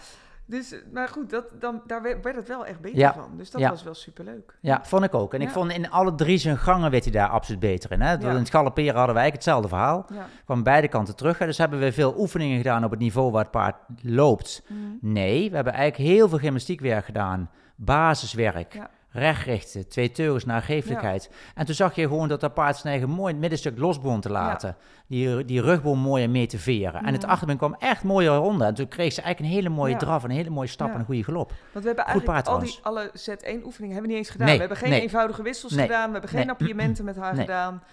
dus, 0.49 0.75
maar 0.93 1.07
goed, 1.07 1.29
dat, 1.29 1.45
dan, 1.59 1.81
daar 1.87 2.01
werd 2.01 2.35
het 2.35 2.47
wel 2.47 2.65
echt 2.65 2.81
beter 2.81 2.97
Ja. 2.99 3.13
van. 3.13 3.37
Dus 3.37 3.51
dat 3.51 3.61
Ja. 3.61 3.69
was 3.69 3.83
wel 3.83 3.93
superleuk. 3.93 4.57
Ja, 4.61 4.79
vond 4.83 5.03
ik 5.03 5.13
ook. 5.13 5.33
En 5.33 5.41
ik 5.41 5.49
vond 5.49 5.71
in 5.71 5.89
alle 5.91 6.15
drie 6.15 6.37
zijn 6.37 6.57
gangen 6.57 6.91
werd 6.91 7.03
hij 7.03 7.13
daar 7.13 7.29
absoluut 7.29 7.59
beter 7.59 7.91
in. 7.91 8.01
Hè? 8.01 8.17
In 8.19 8.25
het 8.27 8.49
galopperen 8.49 8.95
hadden 8.95 9.13
wij 9.15 9.23
eigenlijk 9.23 9.33
hetzelfde 9.33 9.67
verhaal. 9.67 10.05
Kwam 10.45 10.63
beide 10.63 10.87
kanten 10.87 11.15
terug. 11.15 11.37
Hè? 11.37 11.45
Dus 11.45 11.57
hebben 11.57 11.79
we 11.79 11.91
veel 11.91 12.13
oefeningen 12.19 12.57
gedaan 12.57 12.83
op 12.83 12.91
het 12.91 12.99
niveau 12.99 13.31
waar 13.31 13.41
het 13.41 13.51
paard 13.51 13.75
loopt. 14.01 14.63
Mhm. 14.67 14.79
Nee, 15.01 15.49
we 15.49 15.55
hebben 15.55 15.73
eigenlijk 15.73 16.09
heel 16.11 16.29
veel 16.29 16.37
gymnastiekwerk 16.37 17.05
gedaan. 17.05 17.49
Basiswerk. 17.75 18.77
Recht 19.11 19.45
richten, 19.45 19.87
twee 19.87 20.11
teugels 20.11 20.45
naar 20.45 20.61
geeflijkheid. 20.61 21.29
En 21.55 21.65
toen 21.65 21.75
zag 21.75 21.95
je 21.95 22.01
gewoon 22.07 22.27
dat 22.27 22.39
dat 22.41 22.53
paard 22.53 22.77
zijn 22.77 22.93
eigen 22.93 23.09
mooi 23.09 23.31
het 23.31 23.41
middenstuk 23.41 23.77
los 23.77 23.99
begon 24.01 24.21
te 24.21 24.31
laten. 24.31 24.75
Die, 25.07 25.45
die 25.45 25.61
rugboom 25.61 25.99
mooi 25.99 26.27
mee 26.27 26.47
te 26.47 26.57
veren. 26.57 27.03
En 27.03 27.13
het 27.13 27.21
Mhm. 27.21 27.31
achterbeen 27.31 27.57
kwam 27.57 27.75
echt 27.79 28.03
mooie 28.03 28.29
ronde. 28.29 28.65
En 28.65 28.73
toen 28.73 28.87
kreeg 28.87 29.13
ze 29.13 29.21
eigenlijk 29.21 29.53
een 29.53 29.57
hele 29.61 29.75
mooie 29.75 29.91
Ja. 29.91 29.97
draf, 29.97 30.23
een 30.23 30.29
hele 30.29 30.49
mooie 30.49 30.67
stap 30.67 30.93
en 30.93 30.99
een 30.99 31.05
goede 31.05 31.23
galop. 31.23 31.49
Want 31.71 31.85
we 31.85 31.91
hebben 31.93 32.05
Goed 32.05 32.27
eigenlijk 32.27 32.47
al 32.47 32.59
die, 32.59 32.79
alle 32.81 33.11
Z1 33.13 33.63
oefeningen 33.65 33.95
hebben 33.95 34.01
we 34.01 34.07
niet 34.07 34.17
eens 34.17 34.29
gedaan. 34.29 34.45
Nee, 34.47 34.55
we 34.55 34.59
hebben 34.61 34.77
geen 34.77 34.89
nee. 34.89 35.01
eenvoudige 35.01 35.41
wissels 35.43 35.73
Nee, 35.73 35.85
gedaan. 35.85 36.05
We 36.05 36.11
hebben 36.11 36.29
geen 36.29 36.49
appiëmenten 36.49 37.05
met 37.05 37.15
haar 37.15 37.35
gedaan. 37.35 37.83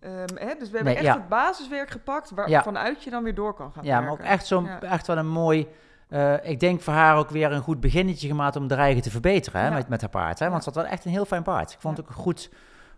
Ehm, 0.00 0.12
hè, 0.34 0.54
dus 0.58 0.70
we 0.70 0.76
hebben 0.76 0.96
echt 0.96 1.14
het 1.14 1.28
basiswerk 1.28 1.90
gepakt 1.90 2.30
waar, 2.30 2.48
Ja. 2.48 2.62
vanuit 2.62 3.02
je 3.02 3.10
dan 3.10 3.22
weer 3.22 3.34
door 3.34 3.54
kan 3.54 3.72
gaan 3.72 3.84
Ja, 3.84 4.00
maar 4.00 4.10
ook 4.10 4.18
echt, 4.20 4.46
zo'n, 4.46 4.68
echt 4.80 5.06
wel 5.06 5.16
een 5.18 5.28
mooi... 5.28 5.66
eh, 6.08 6.34
ik 6.50 6.60
denk 6.60 6.80
voor 6.80 6.92
haar 6.92 7.16
ook 7.16 7.30
weer 7.30 7.52
een 7.52 7.60
goed 7.62 7.80
beginnetje 7.80 8.28
gemaakt 8.28 8.56
om 8.56 8.68
de 8.68 8.74
eigen 8.74 9.02
te 9.02 9.10
verbeteren 9.10 9.60
hè, 9.60 9.66
Ja. 9.68 9.74
met, 9.74 9.88
met 9.88 10.00
haar 10.00 10.10
paard. 10.10 10.38
Hè? 10.38 10.50
Want 10.50 10.62
ze 10.64 10.70
had 10.70 10.82
wel 10.82 10.92
echt 10.92 11.04
een 11.04 11.10
heel 11.10 11.24
fijn 11.24 11.42
paard. 11.42 11.72
Ik 11.72 11.80
vond 11.80 11.96
het 11.96 12.06
ook 12.06 12.12
een 12.12 12.22
goed, 12.22 12.50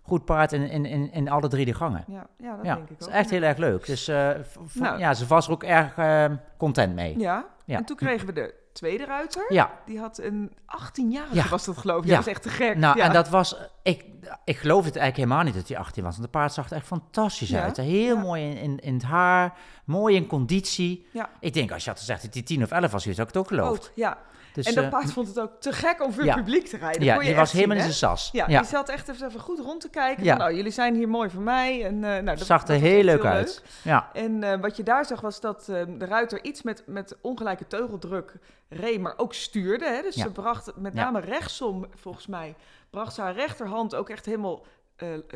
goed 0.03 0.25
paard 0.25 0.53
in, 0.53 0.71
in, 0.71 0.87
in, 0.87 1.13
in 1.13 1.29
alle 1.31 1.49
drie 1.49 1.65
de 1.65 1.75
gangen. 1.75 2.05
Ja, 2.07 2.27
ja, 2.39 2.55
dat 2.55 2.63
denk 2.65 2.79
ik 2.83 2.89
het 2.89 3.01
is 3.01 3.07
ook. 3.07 3.13
echt 3.13 3.31
heel 3.31 3.43
erg 3.43 3.57
leuk. 3.59 3.87
Dus 3.87 4.09
eh, 4.09 4.31
Nou. 4.73 4.99
ja, 4.99 5.15
ze 5.15 5.27
was 5.27 5.47
er 5.47 5.53
ook 5.53 5.63
erg 5.65 5.97
eh, 5.97 6.25
content 6.57 6.95
mee. 6.95 7.19
Ja. 7.19 7.45
Ja. 7.65 7.77
en 7.77 7.85
toen 7.85 7.97
kregen 7.97 8.27
we 8.27 8.33
de 8.33 8.55
tweede 8.79 9.05
ruiter. 9.05 9.45
Ja, 9.53 9.71
Die 9.87 9.99
had 9.99 10.19
een 10.19 10.53
18-jarige, 10.67 11.35
Ja. 11.35 11.49
was 11.49 11.65
dat 11.65 11.77
geloof 11.79 12.03
ik. 12.03 12.09
Ja. 12.09 12.17
Dat 12.17 12.27
is 12.27 12.33
echt 12.33 12.43
te 12.43 12.49
gek. 12.49 12.77
nou 12.77 12.97
ja. 12.97 13.05
en 13.05 13.13
dat 13.13 13.29
was... 13.29 13.57
Ik, 13.83 14.05
ik 14.45 14.57
geloof 14.57 14.85
het 14.85 14.97
eigenlijk 14.97 15.17
helemaal 15.17 15.45
niet 15.45 15.55
dat 15.55 15.69
hij 15.69 15.79
18 15.79 16.03
was. 16.03 16.13
Want 16.13 16.23
het 16.23 16.33
paard 16.37 16.53
zag 16.53 16.71
er 16.71 16.77
echt 16.77 16.87
fantastisch 16.87 17.55
uit. 17.55 17.77
Heel 17.77 18.17
mooi 18.17 18.43
in, 18.51 18.57
in, 18.57 18.79
in 18.79 18.95
het 18.95 19.03
haar, 19.03 19.55
mooi 19.85 20.17
in 20.17 20.27
conditie. 20.27 21.07
Ja. 21.13 21.29
Ik 21.41 21.55
denk, 21.55 21.73
als 21.73 21.85
je 21.85 21.91
had 21.91 21.99
gezegd 21.99 22.23
dat 22.23 22.35
hij 22.35 22.43
10 22.43 22.63
of 22.63 22.71
11 22.71 22.91
was, 22.91 23.05
had 23.05 23.13
ik 23.19 23.27
het 23.27 23.37
ook 23.37 23.49
geloofd. 23.49 23.93
Ja. 23.95 24.19
Dus, 24.59 24.67
en 24.67 24.75
dat 24.75 24.85
eh, 24.85 24.91
paard 24.91 25.13
vond 25.13 25.27
het 25.29 25.41
ook 25.41 25.61
te 25.61 25.73
gek 25.73 26.05
om 26.05 26.13
voor 26.13 26.25
ja. 26.25 26.35
publiek 26.35 26.67
te 26.67 26.77
rijden. 26.77 27.05
Ja, 27.05 27.19
die 27.19 27.35
was 27.35 27.53
helemaal 27.53 27.77
in 27.77 27.83
zijn 27.83 27.95
sas. 27.95 28.29
Ja, 28.33 28.45
ja. 28.49 28.61
die 28.61 28.69
zat 28.69 28.89
echt 28.89 29.09
even 29.09 29.41
goed 29.41 29.59
rond 29.59 29.81
te 29.81 29.89
kijken. 29.89 30.27
Van, 30.27 30.39
nou, 30.39 30.55
jullie 30.55 30.73
zijn 30.73 30.95
hier 30.95 31.09
mooi 31.09 31.31
voor 31.31 31.43
mij. 31.43 31.85
En, 31.85 31.95
eh, 31.95 32.11
nou, 32.11 32.25
dat, 32.37 32.47
zag 32.47 32.61
dat 32.61 32.77
er 32.77 32.83
heel 32.83 33.03
leuk 33.03 33.25
uit. 33.25 33.63
Ja, 33.83 34.11
En 34.13 34.43
eh, 34.43 34.61
wat 34.61 34.77
je 34.77 34.83
daar 34.83 35.05
zag 35.05 35.21
was 35.21 35.41
dat 35.41 35.65
de 35.65 35.97
ruiter 35.99 36.45
iets 36.45 36.63
met, 36.63 36.83
met 36.87 37.17
ongelijke 37.21 37.67
teugeldruk 37.67 38.33
reed, 38.69 39.01
maar 39.01 39.15
ook 39.17 39.35
stuurde. 39.35 39.87
Hè? 39.87 40.03
Dus 40.03 40.15
ze 40.15 40.31
bracht 40.31 40.73
met 40.77 40.95
name 40.95 41.21
rechtsom, 41.21 41.87
volgens 41.95 42.27
mij, 42.27 42.55
bracht 42.91 43.15
ze 43.15 43.21
haar 43.21 43.35
rechterhand 43.35 43.95
ook 43.95 44.09
echt 44.09 44.27
helemaal 44.27 44.65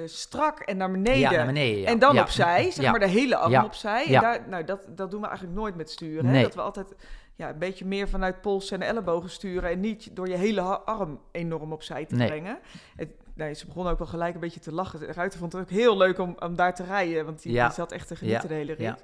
strak 0.04 0.60
en 0.60 0.76
naar 0.76 0.90
beneden. 0.90 1.18
ja 1.18 1.30
naar 1.30 1.46
beneden. 1.46 1.80
ja. 1.80 1.86
En 1.86 1.98
dan 1.98 2.14
Ja. 2.14 2.22
opzij, 2.22 2.70
zeg 2.70 2.90
maar 2.90 3.00
de 3.00 3.06
hele 3.06 3.36
arm 3.36 3.64
opzij. 3.64 4.04
En 4.06 4.20
daar, 4.20 4.48
nou, 4.48 4.64
dat, 4.64 4.80
dat 4.88 5.10
doen 5.10 5.20
we 5.20 5.26
eigenlijk 5.26 5.56
nooit 5.56 5.76
met 5.76 5.90
sturen. 5.90 6.26
Hè? 6.26 6.42
Dat 6.42 6.54
we 6.54 6.60
altijd 6.60 6.94
ja, 7.42 7.50
een 7.50 7.58
beetje 7.58 7.84
meer 7.84 8.08
vanuit 8.08 8.40
polsen 8.40 8.80
en 8.82 8.88
ellebogen 8.88 9.30
sturen... 9.30 9.70
en 9.70 9.80
niet 9.80 10.16
door 10.16 10.28
je 10.28 10.36
hele 10.36 10.60
arm 10.62 11.20
enorm 11.32 11.72
opzij 11.72 12.04
te 12.04 12.14
Nee. 12.14 12.26
brengen. 12.26 12.58
Het, 12.96 13.08
nee, 13.34 13.54
ze 13.54 13.66
begon 13.66 13.86
ook 13.86 13.98
wel 13.98 14.06
gelijk 14.06 14.34
een 14.34 14.40
beetje 14.40 14.60
te 14.60 14.72
lachen. 14.72 15.00
De 15.00 15.12
ruiter 15.12 15.38
vond 15.38 15.52
het 15.52 15.62
ook 15.62 15.70
heel 15.70 15.96
leuk 15.96 16.18
om, 16.18 16.36
om 16.38 16.56
daar 16.56 16.74
te 16.74 16.84
rijden... 16.84 17.24
want 17.24 17.42
die, 17.42 17.52
Ja. 17.52 17.64
die 17.66 17.74
zat 17.74 17.92
echt 17.92 18.08
te 18.08 18.16
genieten 18.16 18.42
Ja. 18.42 18.48
de 18.48 18.54
hele 18.54 18.72
rit. 18.72 18.80
Ja. 18.80 18.96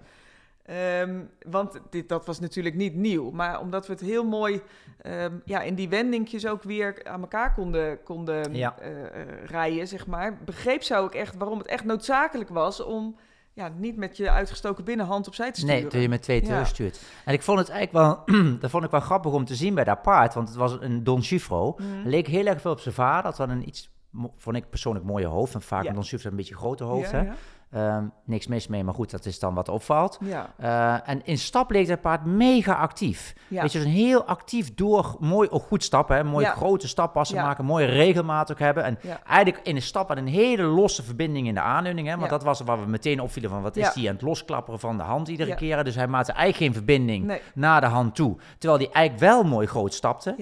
Ehm, 0.65 1.21
want 1.51 1.81
dit, 1.91 2.09
dat 2.09 2.27
was 2.27 2.41
natuurlijk 2.41 2.75
niet 2.75 2.95
nieuw. 2.95 3.31
Maar 3.31 3.61
omdat 3.61 3.87
we 3.87 3.93
het 3.93 4.03
heel 4.03 4.25
mooi 4.25 4.61
ehm, 5.03 5.33
ja, 5.45 5.61
in 5.63 5.75
die 5.75 5.89
wendingjes 5.89 6.47
ook 6.47 6.63
weer 6.63 7.01
aan 7.05 7.21
elkaar 7.21 7.55
konden, 7.55 8.03
konden 8.03 8.53
eh, 8.55 9.45
rijden, 9.47 9.89
zeg 9.89 10.07
maar. 10.07 10.39
Begreep 10.45 10.83
ze 10.83 10.97
ook 10.97 11.15
echt 11.15 11.37
waarom 11.37 11.59
het 11.59 11.67
echt 11.67 11.85
noodzakelijk 11.85 12.49
was 12.49 12.81
om 12.83 13.17
ja, 13.59 13.71
niet 13.77 13.97
met 13.97 14.17
je 14.17 14.31
uitgestoken 14.31 14.85
binnenhand 14.85 15.27
opzij 15.27 15.53
te 15.53 15.61
sturen. 15.61 15.81
Nee, 15.81 15.87
toen 15.91 16.01
je 16.01 16.09
met 16.09 16.23
twee 16.23 16.41
Ja. 16.41 16.47
teugels 16.47 16.69
stuurt. 16.69 17.01
En 17.25 17.33
ik 17.33 17.43
vond 17.43 17.59
het 17.59 17.69
eigenlijk 17.69 18.27
wel, 18.27 18.41
dat 18.61 18.71
vond 18.71 18.85
ik 18.85 18.91
wel 18.91 19.01
grappig 19.01 19.33
om 19.33 19.45
te 19.45 19.55
zien 19.55 19.75
bij 19.75 19.85
dat 19.85 20.03
paard, 20.03 20.35
want 20.35 20.49
het 20.49 20.57
was 20.57 20.77
een 20.81 21.05
Don 21.05 21.23
Chifro. 21.23 21.75
Mhm. 21.79 22.09
Leek 22.09 22.27
heel 22.27 22.47
erg 22.47 22.61
veel 22.61 22.71
op 22.73 22.81
zijn 22.81 22.95
vader, 22.95 23.25
had 23.25 23.39
wel 23.39 23.49
een 23.51 23.69
iets, 23.69 23.91
vond 24.37 24.57
ik 24.57 24.71
persoonlijk 24.71 25.05
mooie 25.05 25.27
hoofd. 25.27 25.55
En 25.55 25.63
vaak 25.63 25.83
Ja. 25.83 25.89
een 25.89 25.95
Don 25.95 26.05
Chifro 26.05 26.31
een 26.31 26.37
beetje 26.37 26.55
groter 26.57 26.87
hoofd, 26.87 27.11
ja, 27.11 27.25
hè. 27.25 27.31
Ehm, 27.71 28.05
niks 28.25 28.47
mis 28.47 28.67
mee, 28.69 28.85
maar 28.85 28.95
goed, 28.95 29.11
dat 29.11 29.25
is 29.27 29.39
dan 29.39 29.55
wat 29.55 29.69
opvalt. 29.69 30.19
Ja, 30.21 30.51
Eh, 30.57 31.09
en 31.09 31.21
in 31.25 31.39
stap 31.39 31.71
leek 31.71 31.89
dat 31.89 32.01
paard 32.01 32.25
mega 32.25 32.73
actief. 32.75 33.35
ja. 33.49 33.63
Weet 33.63 33.73
je, 33.73 33.79
dus 33.79 33.87
een 33.87 33.93
heel 33.95 34.25
actief 34.25 34.75
door, 34.75 35.17
mooi, 35.21 35.49
ook 35.51 35.63
goed 35.63 35.85
stappen, 35.85 36.17
hè, 36.17 36.25
mooi 36.25 36.45
Ja. 36.45 36.53
grote 36.53 36.89
stappassen 36.89 37.37
maken, 37.37 37.65
mooie 37.65 37.87
regelmaat 37.87 38.51
ook 38.51 38.59
hebben. 38.59 38.85
En 38.85 38.99
eigenlijk 39.27 39.67
in 39.67 39.75
de 39.75 39.81
stap 39.81 40.09
had 40.09 40.17
een 40.17 40.27
hele 40.27 40.63
losse 40.63 41.03
verbinding 41.03 41.47
in 41.47 41.55
de 41.55 41.61
aanleuning, 41.61 42.09
hè, 42.09 42.17
want 42.17 42.31
dat 42.31 42.43
was 42.43 42.61
waar 42.61 42.81
we 42.81 42.87
meteen 42.91 43.21
opvielen 43.21 43.51
van 43.51 43.63
wat 43.63 43.77
is 43.77 43.93
die 43.93 44.09
aan 44.09 44.15
het 44.15 44.23
losklapperen 44.25 44.81
van 44.81 44.97
de 44.97 45.03
hand 45.03 45.29
iedere 45.29 45.55
keer. 45.55 45.85
Dus 45.85 45.95
hij 45.95 46.07
maakte 46.07 46.33
eigenlijk 46.33 46.65
geen 46.65 46.73
verbinding 46.85 47.25
Nee. 47.25 47.41
naar 47.55 47.81
de 47.81 47.87
hand 47.87 48.15
toe, 48.15 48.37
terwijl 48.59 48.81
hij 48.83 48.93
eigenlijk 48.93 49.33
wel 49.33 49.43
mooi 49.45 49.67
groot 49.67 49.95
stapte. 49.95 50.35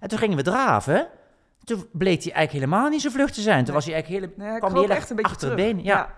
En 0.00 0.08
toen 0.08 0.18
gingen 0.18 0.36
we 0.36 0.42
draven. 0.42 1.08
Toen 1.64 1.86
bleek 1.92 2.22
hij 2.22 2.32
eigenlijk 2.32 2.64
helemaal 2.66 2.88
niet 2.90 3.00
zo 3.00 3.10
vlug 3.10 3.30
te 3.30 3.40
zijn. 3.40 3.56
Toen 3.56 3.64
Nee. 3.64 3.74
was 3.74 3.84
hij 3.84 3.94
eigenlijk 3.94 4.24
hele, 4.24 4.34
Nee, 4.38 4.50
hij 4.50 4.58
kwam 4.58 4.74
heel 4.74 4.88
echt 4.90 5.10
een 5.10 5.16
beetje 5.16 5.32
achter 5.32 5.48
de 5.50 5.54
terug. 5.56 5.72
been. 5.74 5.84
Ja. 5.84 6.08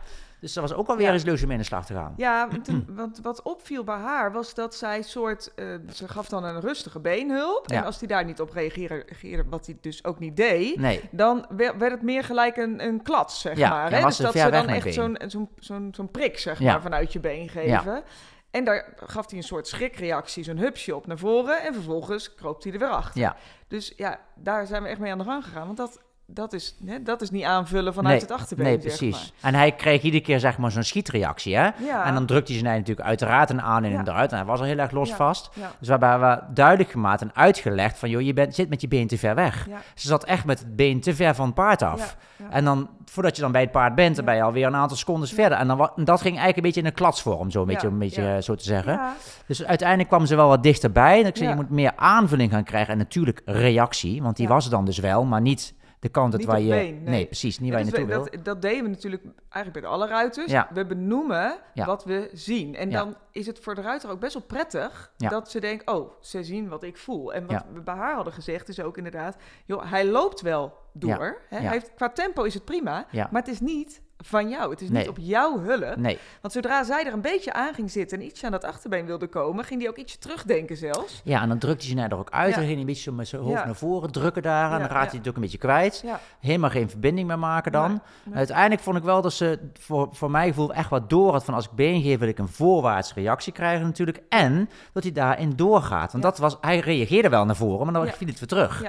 Dus 0.40 0.52
dat 0.52 0.68
was 0.68 0.78
ook 0.78 0.88
alweer 0.88 1.06
Ja. 1.06 1.12
eens 1.12 1.22
leuk 1.22 1.40
om 1.40 1.42
mee 1.42 1.52
in 1.52 1.58
de 1.58 1.64
slag 1.64 1.86
te 1.86 1.92
gaan. 1.94 2.14
Ja, 2.16 2.48
want, 2.48 2.64
toen- 2.64 2.86
want 2.96 3.18
wat 3.22 3.42
opviel 3.42 3.84
bij 3.84 3.96
haar 3.96 4.32
was 4.32 4.54
dat 4.54 4.74
zij 4.74 5.02
soort... 5.02 5.54
eh, 5.54 5.66
ze 5.92 6.08
gaf 6.08 6.28
dan 6.28 6.44
een 6.44 6.60
rustige 6.60 7.00
beenhulp. 7.00 7.70
Ja. 7.70 7.76
En 7.76 7.84
als 7.84 7.98
hij 7.98 8.08
daar 8.08 8.24
niet 8.24 8.40
op 8.40 8.50
reageerde, 8.50 9.44
wat 9.48 9.66
hij 9.66 9.78
dus 9.80 10.04
ook 10.04 10.18
niet 10.18 10.36
deed... 10.36 10.76
Nee. 10.76 11.08
dan 11.10 11.46
wer- 11.48 11.78
werd 11.78 11.92
het 11.92 12.02
meer 12.02 12.24
gelijk 12.24 12.56
een, 12.56 12.84
een 12.84 13.02
klats, 13.02 13.40
zeg 13.40 13.56
Ja, 13.56 13.68
maar. 13.70 13.92
Hè? 13.92 14.02
Dus 14.04 14.16
dat 14.16 14.32
ze 14.32 14.50
dan 14.50 14.68
echt 14.68 14.94
zo'n 14.94 15.18
zo'n 15.58 15.88
zo'n 15.94 16.10
prik, 16.10 16.38
zeg 16.38 16.60
maar, 16.60 16.80
vanuit 16.82 17.12
je 17.12 17.20
been 17.20 17.48
geven. 17.48 18.02
En 18.50 18.64
daar 18.64 18.92
gaf 18.96 19.28
hij 19.28 19.38
een 19.38 19.44
soort 19.44 19.66
schrikreactie, 19.68 20.44
zo'n 20.44 20.56
hupsje 20.58 20.96
op 20.96 21.06
naar 21.06 21.18
voren. 21.18 21.62
En 21.62 21.74
vervolgens 21.74 22.34
kroop 22.34 22.62
hij 22.62 22.72
er 22.72 22.78
weer 22.78 22.88
achter. 22.88 23.20
Ja. 23.20 23.36
Dus 23.68 23.92
ja, 23.96 24.20
daar 24.34 24.66
zijn 24.66 24.82
we 24.82 24.88
echt 24.88 24.98
mee 25.00 25.12
aan 25.12 25.18
de 25.18 25.24
gang 25.24 25.44
gegaan. 25.44 25.64
Want 25.66 25.76
dat, 25.76 26.00
dat, 26.30 26.52
is, 26.52 26.76
hè, 26.86 27.02
dat 27.02 27.20
is 27.22 27.30
niet 27.30 27.44
aanvullen 27.44 27.94
vanuit 27.94 28.14
Nee, 28.14 28.22
het 28.22 28.30
achterbeen, 28.40 28.66
Nee, 28.66 28.80
zeg 28.80 28.96
precies. 28.96 29.32
En 29.40 29.54
hij 29.54 29.72
kreeg 29.72 30.02
iedere 30.02 30.22
keer 30.22 30.40
zeg 30.40 30.58
maar 30.58 30.70
zo'n 30.70 30.82
schietreactie, 30.82 31.56
hè? 31.56 31.68
Ja. 31.84 32.04
En 32.04 32.14
dan 32.14 32.26
drukte 32.26 32.52
hij 32.52 32.60
zijn 32.60 32.70
ei 32.72 32.80
natuurlijk 32.80 33.08
uiteraard 33.08 33.50
een 33.50 33.62
aanleiding 33.62 34.06
Ja. 34.06 34.12
eruit. 34.12 34.30
En 34.30 34.36
hij 34.36 34.46
was 34.46 34.60
al 34.60 34.66
heel 34.66 34.78
erg 34.78 34.90
los 34.90 35.08
Ja. 35.08 35.32
Dus 35.78 35.88
we 35.88 36.06
hebben 36.06 36.44
duidelijk 36.54 36.90
gemaakt 36.90 37.20
en 37.20 37.30
uitgelegd 37.34 37.98
van... 37.98 38.10
joh, 38.10 38.20
je 38.20 38.32
bent, 38.32 38.54
zit 38.54 38.68
met 38.68 38.80
je 38.80 38.88
been 38.88 39.06
te 39.06 39.18
ver 39.18 39.34
weg. 39.34 39.66
Ja. 39.68 39.76
Ze 39.94 40.06
zat 40.06 40.24
echt 40.24 40.44
met 40.44 40.58
het 40.58 40.76
been 40.76 41.00
te 41.00 41.14
ver 41.14 41.34
van 41.34 41.46
het 41.46 41.54
paard 41.54 41.82
af. 41.82 42.16
En 42.50 42.64
dan, 42.64 42.88
voordat 43.04 43.36
je 43.36 43.42
dan 43.42 43.52
bij 43.52 43.60
het 43.60 43.70
paard 43.72 43.94
bent, 43.94 44.16
dan 44.16 44.24
ben 44.24 44.34
je 44.36 44.42
alweer 44.42 44.66
een 44.66 44.74
aantal 44.76 44.96
secondes 44.96 45.30
Ja. 45.30 45.36
verder. 45.36 45.58
En 45.58 45.66
dan, 45.68 45.90
en 45.96 46.04
dat 46.04 46.20
ging 46.20 46.34
eigenlijk 46.38 46.56
een 46.56 46.62
beetje 46.62 46.80
in 46.80 46.86
een 46.86 46.92
klatsvorm, 46.92 47.50
zo 47.50 47.60
een 47.60 47.66
beetje, 47.66 47.86
een 47.86 47.98
beetje 47.98 48.28
eh, 48.34 48.42
zo 48.42 48.54
te 48.54 48.64
zeggen. 48.64 48.92
Ja. 48.92 49.14
Dus 49.46 49.64
uiteindelijk 49.64 50.08
kwam 50.08 50.26
ze 50.26 50.36
wel 50.36 50.48
wat 50.48 50.62
dichterbij. 50.62 51.20
En 51.20 51.26
ik 51.26 51.36
zei, 51.36 51.48
je 51.48 51.54
moet 51.54 51.70
meer 51.70 51.92
aanvulling 51.96 52.52
gaan 52.52 52.64
krijgen. 52.64 52.92
En 52.92 52.98
natuurlijk 52.98 53.42
reactie, 53.44 54.22
want 54.22 54.36
die 54.36 54.48
was 54.48 54.64
er 54.64 54.70
dan 54.70 54.84
dus 54.84 54.98
wel, 54.98 55.24
maar 55.24 55.40
niet 55.40 55.74
de 56.00 56.08
kant 56.08 56.34
uit 56.34 56.44
waar 56.44 56.60
je... 56.60 56.68
been, 56.68 57.02
nee. 57.02 57.26
precies, 57.26 57.58
niet 57.58 57.68
Ja, 57.68 57.74
waar 57.76 57.84
je 57.84 57.90
naartoe 57.90 58.08
we- 58.08 58.14
wil. 58.14 58.30
dat, 58.30 58.44
dat 58.44 58.62
deden 58.62 58.82
we 58.82 58.88
natuurlijk 58.88 59.22
eigenlijk 59.48 59.84
bij 59.84 59.94
alle 59.94 60.06
ruiters. 60.06 60.50
Ja. 60.52 60.68
We 60.72 60.86
benoemen 60.86 61.58
Ja. 61.74 61.86
wat 61.86 62.04
we 62.04 62.30
zien. 62.32 62.74
En 62.74 62.90
dan 62.90 63.16
is 63.32 63.46
het 63.46 63.58
voor 63.58 63.74
de 63.74 63.80
ruiter 63.80 64.10
ook 64.10 64.20
best 64.20 64.32
wel 64.34 64.42
prettig 64.42 65.12
dat 65.16 65.50
ze 65.50 65.60
denkt, 65.60 65.90
oh, 65.90 66.10
ze 66.20 66.44
zien 66.44 66.68
wat 66.68 66.82
ik 66.82 66.96
voel. 66.96 67.32
En 67.34 67.46
wat 67.46 67.64
we 67.72 67.80
bij 67.80 67.94
haar 67.94 68.14
hadden 68.14 68.32
gezegd 68.32 68.68
is 68.68 68.80
ook 68.80 68.96
inderdaad, 68.96 69.36
joh, 69.66 69.90
hij 69.90 70.06
loopt 70.06 70.40
wel 70.40 70.72
door. 70.92 71.40
Hè? 71.48 71.58
Hij 71.58 71.68
heeft, 71.70 71.94
qua 71.94 72.08
tempo 72.10 72.42
is 72.42 72.54
het 72.54 72.64
prima, 72.64 73.06
Ja. 73.10 73.28
maar 73.30 73.42
het 73.42 73.50
is 73.50 73.60
niet 73.60 74.02
van 74.24 74.48
jou. 74.48 74.70
Het 74.70 74.80
is 74.80 74.88
Nee. 74.88 74.98
niet 75.00 75.08
op 75.10 75.16
jouw 75.20 75.60
hulp. 75.60 75.96
Nee, 75.96 76.18
Want 76.40 76.52
zodra 76.54 76.84
zij 76.84 77.06
er 77.06 77.12
een 77.12 77.20
beetje 77.20 77.52
aan 77.52 77.74
ging 77.74 77.90
zitten 77.90 78.18
en 78.18 78.24
ietsje 78.24 78.46
aan 78.46 78.52
dat 78.52 78.64
achterbeen 78.64 79.06
wilde 79.06 79.26
komen, 79.26 79.64
ging 79.64 79.80
die 79.80 79.88
ook 79.88 79.96
ietsje 79.96 80.18
terugdenken 80.18 80.76
zelfs. 80.76 81.20
ja, 81.24 81.42
en 81.42 81.48
dan 81.48 81.58
drukte 81.58 81.86
hij 81.86 81.94
naar 81.94 82.10
er 82.10 82.18
ook 82.18 82.30
uit. 82.30 82.48
Ja. 82.48 82.54
Ging 82.54 82.68
hij 82.70 82.80
een 82.80 82.86
beetje 82.86 83.02
zo 83.02 83.12
met 83.12 83.28
zijn 83.28 83.42
hoofd 83.42 83.58
Ja. 83.58 83.64
naar 83.64 83.74
voren 83.76 84.10
drukken 84.12 84.42
daar. 84.42 84.72
En 84.72 84.78
dan 84.78 84.88
raakte 84.88 85.08
hij 85.10 85.18
het 85.18 85.28
ook 85.28 85.34
een 85.34 85.40
beetje 85.40 85.58
kwijt. 85.58 86.04
Helemaal 86.40 86.70
geen 86.70 86.90
verbinding 86.90 87.26
meer 87.28 87.38
maken 87.38 87.72
dan. 87.72 88.02
Uiteindelijk 88.34 88.80
vond 88.80 88.96
ik 88.96 89.02
wel 89.02 89.22
dat 89.22 89.32
ze 89.32 89.58
voor, 89.80 90.08
voor 90.12 90.30
mijn 90.30 90.48
gevoel 90.48 90.72
echt 90.74 90.90
wat 90.90 91.10
door 91.10 91.32
had 91.32 91.44
van 91.44 91.54
als 91.54 91.64
ik 91.64 91.70
been 91.70 92.02
geef 92.02 92.18
wil 92.18 92.28
ik 92.28 92.38
een 92.38 92.48
voorwaartse 92.48 93.14
reactie 93.14 93.52
krijgen 93.52 93.86
natuurlijk. 93.86 94.20
En 94.28 94.68
dat 94.92 95.02
hij 95.02 95.12
daarin 95.12 95.52
doorgaat. 95.56 96.10
Want 96.12 96.24
dat 96.24 96.38
was, 96.38 96.56
hij 96.60 96.78
reageerde 96.78 97.28
wel 97.28 97.44
naar 97.44 97.56
voren, 97.56 97.84
maar 97.92 97.94
dan 98.04 98.12
viel 98.12 98.28
het 98.28 98.38
weer 98.38 98.48
terug. 98.48 98.82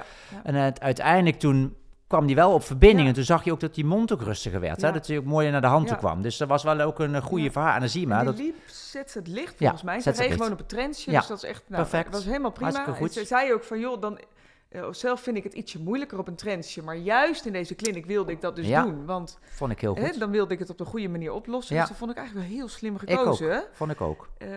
En 0.44 0.74
uiteindelijk 0.82 1.40
toen 1.40 1.76
kwam 2.10 2.26
hij 2.26 2.36
wel 2.36 2.54
op 2.54 2.64
verbinding. 2.64 3.02
Ja. 3.02 3.08
En 3.08 3.14
toen 3.14 3.24
zag 3.24 3.44
je 3.44 3.52
ook 3.52 3.60
dat 3.60 3.76
die 3.76 3.86
mond 3.86 4.14
ook 4.14 4.22
rustiger 4.22 4.60
werd. 4.60 4.82
Hè? 4.82 4.92
Dat 4.92 5.08
hij 5.08 5.18
ook 5.18 5.26
mooier 5.26 5.52
naar 5.52 5.62
de 5.62 5.68
hand 5.68 5.88
toe 5.88 5.98
kwam. 5.98 6.22
Dus 6.22 6.38
dat 6.38 6.48
was 6.48 6.64
wel 6.64 6.80
ook 6.80 7.00
een 7.00 7.16
eh, 7.16 7.22
goede 7.22 7.52
verhaal. 7.52 7.74
En 7.74 7.80
dan 7.80 7.90
zie 7.90 8.02
je 8.02 8.08
maar 8.08 8.20
En 8.20 8.26
dat... 8.26 8.36
die 8.36 8.46
liep, 8.46 8.56
zet 8.68 9.12
ze 9.12 9.18
het 9.18 9.28
licht 9.28 9.60
Ja, 9.60 9.70
volgens 9.70 9.84
mij. 9.84 10.00
Ze 10.00 10.12
reed 10.12 10.32
gewoon 10.32 10.52
op 10.52 10.58
het 10.58 10.70
trendsje, 10.70 11.12
Ja, 11.12 11.20
dus 11.20 11.28
dat 11.28 11.38
is 11.38 11.50
echt 11.50 11.64
nou, 11.68 11.82
perfect. 11.82 12.06
Dat 12.06 12.14
was 12.14 12.26
helemaal 12.26 12.52
prima. 12.52 13.08
Ze 13.10 13.26
zei 13.26 13.54
ook 13.54 13.64
van, 13.64 13.80
joh, 13.80 14.02
dan, 14.02 14.20
eh, 14.70 14.84
zelf 14.92 15.22
vind 15.22 15.38
ik 15.38 15.44
het 15.44 15.54
ietsje 15.54 15.80
moeilijker 15.80 16.18
op 16.20 16.28
een 16.28 16.36
trendsje. 16.36 16.84
Maar 16.84 16.96
juist 16.98 17.46
in 17.46 17.54
deze 17.54 17.76
clinic 17.76 18.06
wilde 18.06 18.32
ik 18.32 18.42
dat 18.42 18.56
dus 18.56 18.68
Ja, 18.68 18.84
doen. 18.84 19.06
Want 19.06 19.40
Vond 19.50 19.72
ik 19.72 19.82
heel 19.82 19.96
hè, 19.96 20.08
goed. 20.10 20.20
dan 20.20 20.32
wilde 20.32 20.54
ik 20.54 20.60
het 20.60 20.70
op 20.70 20.78
de 20.78 20.86
goede 20.86 21.08
manier 21.10 21.32
oplossen. 21.34 21.76
Ja. 21.76 21.82
Dus 21.82 21.90
dat 21.90 22.00
vond 22.00 22.12
ik 22.12 22.18
eigenlijk 22.18 22.48
wel 22.48 22.58
heel 22.58 22.68
slim 22.68 22.96
Ik 22.96 23.02
ook. 23.02 23.18
gekozen. 23.20 23.64
Vond 23.74 23.92
ik 23.92 24.02
ook. 24.02 24.30
Ehm, 24.38 24.52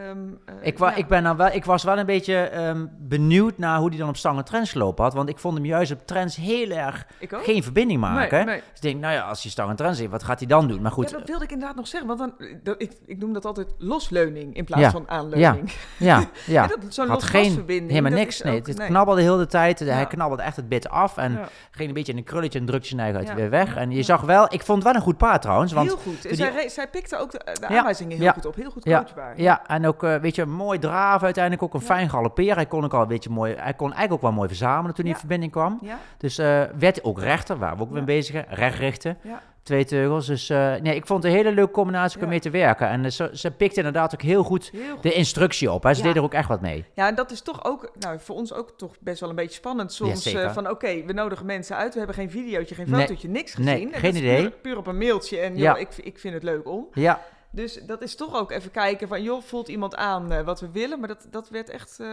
eh, 0.45 0.55
Ik, 0.63 0.79
wa 0.79 0.91
ja. 0.91 0.97
ik, 0.97 1.07
ben 1.07 1.23
dan 1.23 1.37
wel, 1.37 1.47
ik 1.53 1.65
was 1.65 1.83
wel 1.83 1.99
een 1.99 2.07
beetje 2.07 2.35
ehm, 2.37 2.87
benieuwd 2.99 3.59
naar 3.59 3.79
hoe 3.79 3.89
hij 3.89 3.99
dan 3.99 4.09
op 4.09 4.17
stangen 4.17 4.45
trends 4.45 4.71
gelopen 4.73 5.05
had. 5.05 5.15
Want 5.15 5.29
ik 5.29 5.39
vond 5.39 5.55
hem 5.57 5.65
juist 5.67 5.93
op 5.93 6.07
trends 6.07 6.37
heel 6.37 6.71
erg 6.71 7.07
Ik 7.19 7.33
ook. 7.33 7.45
geen 7.45 7.63
verbinding 7.63 8.01
maken. 8.01 8.37
Nee, 8.37 8.45
nee. 8.45 8.57
Dus 8.59 8.67
ik 8.77 8.83
denk, 8.83 9.01
nou 9.01 9.15
ja, 9.15 9.29
als 9.29 9.43
je 9.43 9.49
stangen 9.49 9.77
trends 9.77 9.99
heeft, 9.99 10.11
wat 10.11 10.23
gaat 10.23 10.39
hij 10.39 10.49
dan 10.49 10.69
doen? 10.69 10.83
Maar 10.83 10.93
goed, 10.93 11.11
dat 11.11 11.29
wilde 11.29 11.45
ik 11.45 11.51
inderdaad 11.51 11.77
nog 11.77 11.87
zeggen. 11.87 12.17
Want 12.17 12.19
dan, 12.39 12.49
dat, 12.63 12.75
ik, 12.83 12.93
ik 13.07 13.19
noem 13.19 13.33
dat 13.33 13.45
altijd 13.45 13.75
losleuning 13.79 14.57
in 14.57 14.65
plaats 14.65 14.93
van 14.93 15.09
aanleuning. 15.09 15.73
ja, 15.99 16.19
ja. 16.19 16.29
Ja, 16.63 16.67
dat- 16.67 16.79
Zo'n 16.89 17.09
had 17.09 17.23
geen, 17.23 17.41
losgasverbinding, 17.41 17.91
helemaal 17.91 18.19
niks. 18.19 18.43
Nee, 18.43 18.61
het 18.65 18.75
knabbelde 18.85 19.21
heel 19.21 19.37
de 19.37 19.47
tijd. 19.47 19.81
Hij 20.03 20.11
Ja. 20.11 20.17
knabbelde 20.17 20.43
echt 20.43 20.57
het 20.57 20.69
bit 20.69 20.89
af. 20.89 21.17
En 21.17 21.39
ging 21.71 21.89
een 21.89 21.95
beetje 21.95 22.13
in 22.13 22.19
een 22.19 22.25
krulletje 22.25 22.59
en 22.59 22.65
drukte 22.67 22.89
zijn 22.89 23.01
eigen 23.01 23.19
uit 23.19 23.35
weer 23.35 23.51
weg. 23.51 23.77
En 23.77 23.91
je 23.91 24.03
zag 24.03 24.21
wel, 24.21 24.45
ik 24.45 24.63
vond 24.63 24.79
het 24.79 24.87
wel 24.87 24.95
een 24.95 25.07
goed 25.07 25.17
paard 25.17 25.43
trouwens. 25.43 25.73
Want 25.73 25.89
heel 25.89 25.97
goed. 25.99 26.23
die- 26.23 26.35
zij, 26.35 26.69
zij 26.69 26.89
pikte 26.89 27.17
ook 27.19 27.31
de, 27.31 27.67
aanwijzingen 27.67 28.17
heel 28.17 28.27
ja, 28.27 28.33
goed 28.33 28.47
op. 28.47 28.55
Heel 28.55 28.71
goed 28.71 28.85
coachbaar. 28.85 29.33
Ja, 29.41 29.67
en 29.67 29.87
ook, 29.87 30.03
eh, 30.03 30.17
weet 30.17 30.35
je, 30.35 30.47
mooi 30.47 30.79
draven 30.79 31.25
uiteindelijk. 31.25 31.63
Ook 31.65 31.75
een 31.75 31.81
fijn 31.81 32.11
galopperen. 32.11 32.55
Hij 32.55 32.67
kon 32.67 32.85
ook 32.85 32.95
al 32.95 33.03
een 33.03 33.09
beetje 33.09 33.31
mooi, 33.31 33.55
hij 33.55 33.75
kon 33.75 33.87
eigenlijk 33.93 34.13
ook 34.13 34.21
wel 34.23 34.33
mooi 34.33 34.49
verzamelen 34.49 34.95
toen 34.95 35.05
hij 35.05 35.13
in 35.13 35.19
verbinding 35.19 35.53
kwam. 35.53 35.79
Ja, 35.83 35.99
Dus 36.19 36.39
eh, 36.39 36.63
werd 36.79 37.05
ook 37.05 37.21
rechter, 37.21 37.59
waar 37.59 37.77
we 37.77 37.83
ook 37.83 37.91
mee 37.91 38.03
bezig 38.03 38.33
zijn. 38.35 38.47
Recht 38.49 38.79
richten, 38.79 39.19
ja. 39.23 39.41
Twee 39.63 39.85
teugels. 39.85 40.27
Dus 40.27 40.51
eh, 40.51 40.75
nee, 40.75 40.95
ik 40.95 41.07
vond 41.07 41.23
het 41.23 41.33
een 41.33 41.39
hele 41.39 41.53
leuke 41.53 41.73
combinatie 41.73 42.17
om 42.19 42.23
Ja. 42.25 42.29
mee 42.31 42.41
te 42.41 42.51
werken. 42.51 42.89
En 42.89 43.05
eh, 43.05 43.11
ze, 43.11 43.31
ze 43.33 43.51
pikte 43.51 43.77
inderdaad 43.77 44.15
ook 44.15 44.23
heel 44.23 44.43
goed 44.43 44.71
Heel 44.73 44.93
goed. 44.95 45.03
de 45.03 45.13
instructie 45.13 45.73
op. 45.73 45.83
Hè. 45.83 45.95
Ze 45.95 46.01
Ja. 46.01 46.07
deed 46.07 46.17
er 46.17 46.23
ook 46.23 46.33
echt 46.35 46.49
wat 46.49 46.61
mee. 46.61 46.85
Ja, 46.95 47.09
en 47.09 47.15
dat 47.15 47.31
is 47.31 47.41
toch 47.41 47.65
ook, 47.65 47.91
nou, 47.99 48.19
voor 48.21 48.37
ons 48.37 48.53
ook 48.53 48.71
toch 48.77 48.93
best 49.01 49.21
wel 49.21 49.29
een 49.29 49.35
beetje 49.37 49.55
spannend 49.55 49.93
soms. 49.93 50.23
zeker. 50.23 50.43
eh, 50.45 50.53
van 50.53 50.71
oké, 50.71 51.05
we 51.05 51.13
nodigen 51.13 51.47
mensen 51.47 51.77
uit, 51.77 51.93
we 51.93 51.99
hebben 51.99 52.17
geen 52.17 52.31
videootje, 52.31 52.75
geen 52.75 52.91
Nee. 52.91 53.01
fotootje, 53.01 53.29
niks 53.29 53.57
Nee, 53.57 53.75
gezien. 53.75 53.93
En 53.93 54.01
geen 54.01 54.17
idee. 54.17 54.41
Puur, 54.41 54.51
puur 54.51 54.77
op 54.77 54.87
een 54.87 54.99
mailtje 54.99 55.39
en 55.39 55.51
joh, 55.51 55.59
Ja. 55.63 55.77
ik, 55.77 55.89
ik 56.03 56.19
vind 56.19 56.35
het 56.35 56.43
leuk 56.43 56.69
om. 56.69 56.87
Ja, 56.93 57.21
Dus 57.55 57.81
dat 57.87 58.03
is 58.03 58.17
toch 58.17 58.35
ook 58.35 58.51
even 58.51 58.71
kijken 58.71 59.09
van, 59.09 59.23
joh, 59.23 59.43
voelt 59.43 59.69
iemand 59.69 59.97
aan 59.97 60.33
eh, 60.33 60.45
wat 60.45 60.61
we 60.61 60.71
willen? 60.71 60.99
Maar 60.99 61.09
dat, 61.09 61.27
dat 61.31 61.49
werd 61.49 61.71
echt, 61.71 62.01
eh, 62.01 62.07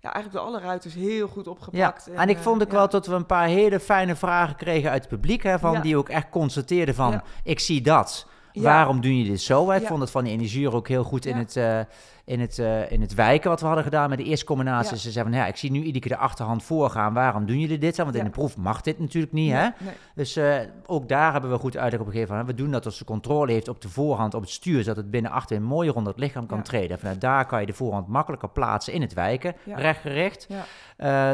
ja, 0.00 0.12
eigenlijk 0.12 0.32
door 0.32 0.44
alle 0.44 0.60
ruiters 0.60 0.94
heel 0.94 1.28
goed 1.28 1.44
ja. 1.44 1.50
opgepakt. 1.50 2.10
En 2.10 2.28
ik 2.28 2.36
eh, 2.36 2.42
vond 2.42 2.62
ook 2.62 2.70
ja. 2.70 2.76
wel 2.76 2.88
dat 2.88 3.06
we 3.06 3.14
een 3.14 3.26
paar 3.26 3.46
hele 3.46 3.80
fijne 3.80 4.16
vragen 4.16 4.56
kregen 4.56 4.90
uit 4.90 5.00
het 5.00 5.10
publiek. 5.10 5.42
Hè, 5.42 5.58
van, 5.58 5.72
Ja. 5.72 5.80
Die 5.80 5.96
ook 5.96 6.08
echt 6.08 6.30
constateerden 6.30 6.94
van, 6.94 7.10
Ja. 7.10 7.22
ik 7.44 7.60
zie 7.60 7.80
dat. 7.80 8.26
Ja. 8.52 8.62
Waarom 8.62 9.00
doen 9.00 9.16
jullie 9.16 9.30
dit 9.30 9.40
zo? 9.40 9.72
Ja. 9.72 9.80
vond 9.80 10.00
het 10.00 10.10
van 10.10 10.24
die 10.24 10.32
energieur 10.32 10.74
ook 10.74 10.88
heel 10.88 11.04
goed 11.04 11.26
in, 11.26 11.36
het, 11.36 11.56
eh, 11.56 11.78
in, 12.24 12.40
het, 12.40 12.58
eh, 12.58 12.92
in 12.92 13.00
het 13.00 13.14
wijken 13.14 13.50
wat 13.50 13.60
we 13.60 13.66
hadden 13.66 13.84
gedaan 13.84 14.08
met 14.08 14.18
de 14.18 14.24
eerste 14.24 14.44
combinatie. 14.44 14.96
Ze 14.96 15.10
zeiden 15.10 15.32
van, 15.32 15.42
ja, 15.42 15.48
ik 15.48 15.56
zie 15.56 15.70
nu 15.70 15.78
iedere 15.78 15.98
keer 15.98 16.16
de 16.16 16.22
achterhand 16.22 16.62
voorgaan. 16.62 17.14
Waarom 17.14 17.46
doen 17.46 17.58
jullie 17.58 17.78
dit? 17.78 17.96
Want 17.96 18.14
in 18.14 18.24
de 18.24 18.30
proef 18.30 18.56
mag 18.56 18.80
dit 18.80 18.98
natuurlijk 18.98 19.32
niet, 19.32 19.52
hè? 19.52 19.62
Nee. 19.62 19.94
Dus 20.14 20.36
eh, 20.36 20.58
ook 20.86 21.08
daar 21.08 21.32
hebben 21.32 21.50
we 21.50 21.58
goed 21.58 21.76
uitleg 21.76 22.00
op 22.00 22.06
gegeven. 22.06 22.36
Hè? 22.36 22.44
We 22.44 22.54
doen 22.54 22.70
dat 22.70 22.84
als 22.84 22.98
de 22.98 23.04
controle 23.04 23.52
heeft 23.52 23.68
op 23.68 23.80
de 23.80 23.88
voorhand, 23.88 24.34
op 24.34 24.40
het 24.40 24.50
stuur, 24.50 24.82
zodat 24.82 24.96
het 24.96 25.10
binnen 25.10 25.30
achterin 25.30 25.62
mooier 25.62 25.94
onder 25.94 26.12
het 26.12 26.22
lichaam 26.22 26.46
kan 26.46 26.62
treden. 26.62 26.98
Vanuit 26.98 27.20
daar 27.20 27.46
kan 27.46 27.60
je 27.60 27.66
de 27.66 27.72
voorhand 27.72 28.08
makkelijker 28.08 28.48
plaatsen 28.48 28.92
in 28.92 29.00
het 29.00 29.14
wijken, 29.14 29.54
rechtgericht. 29.64 30.48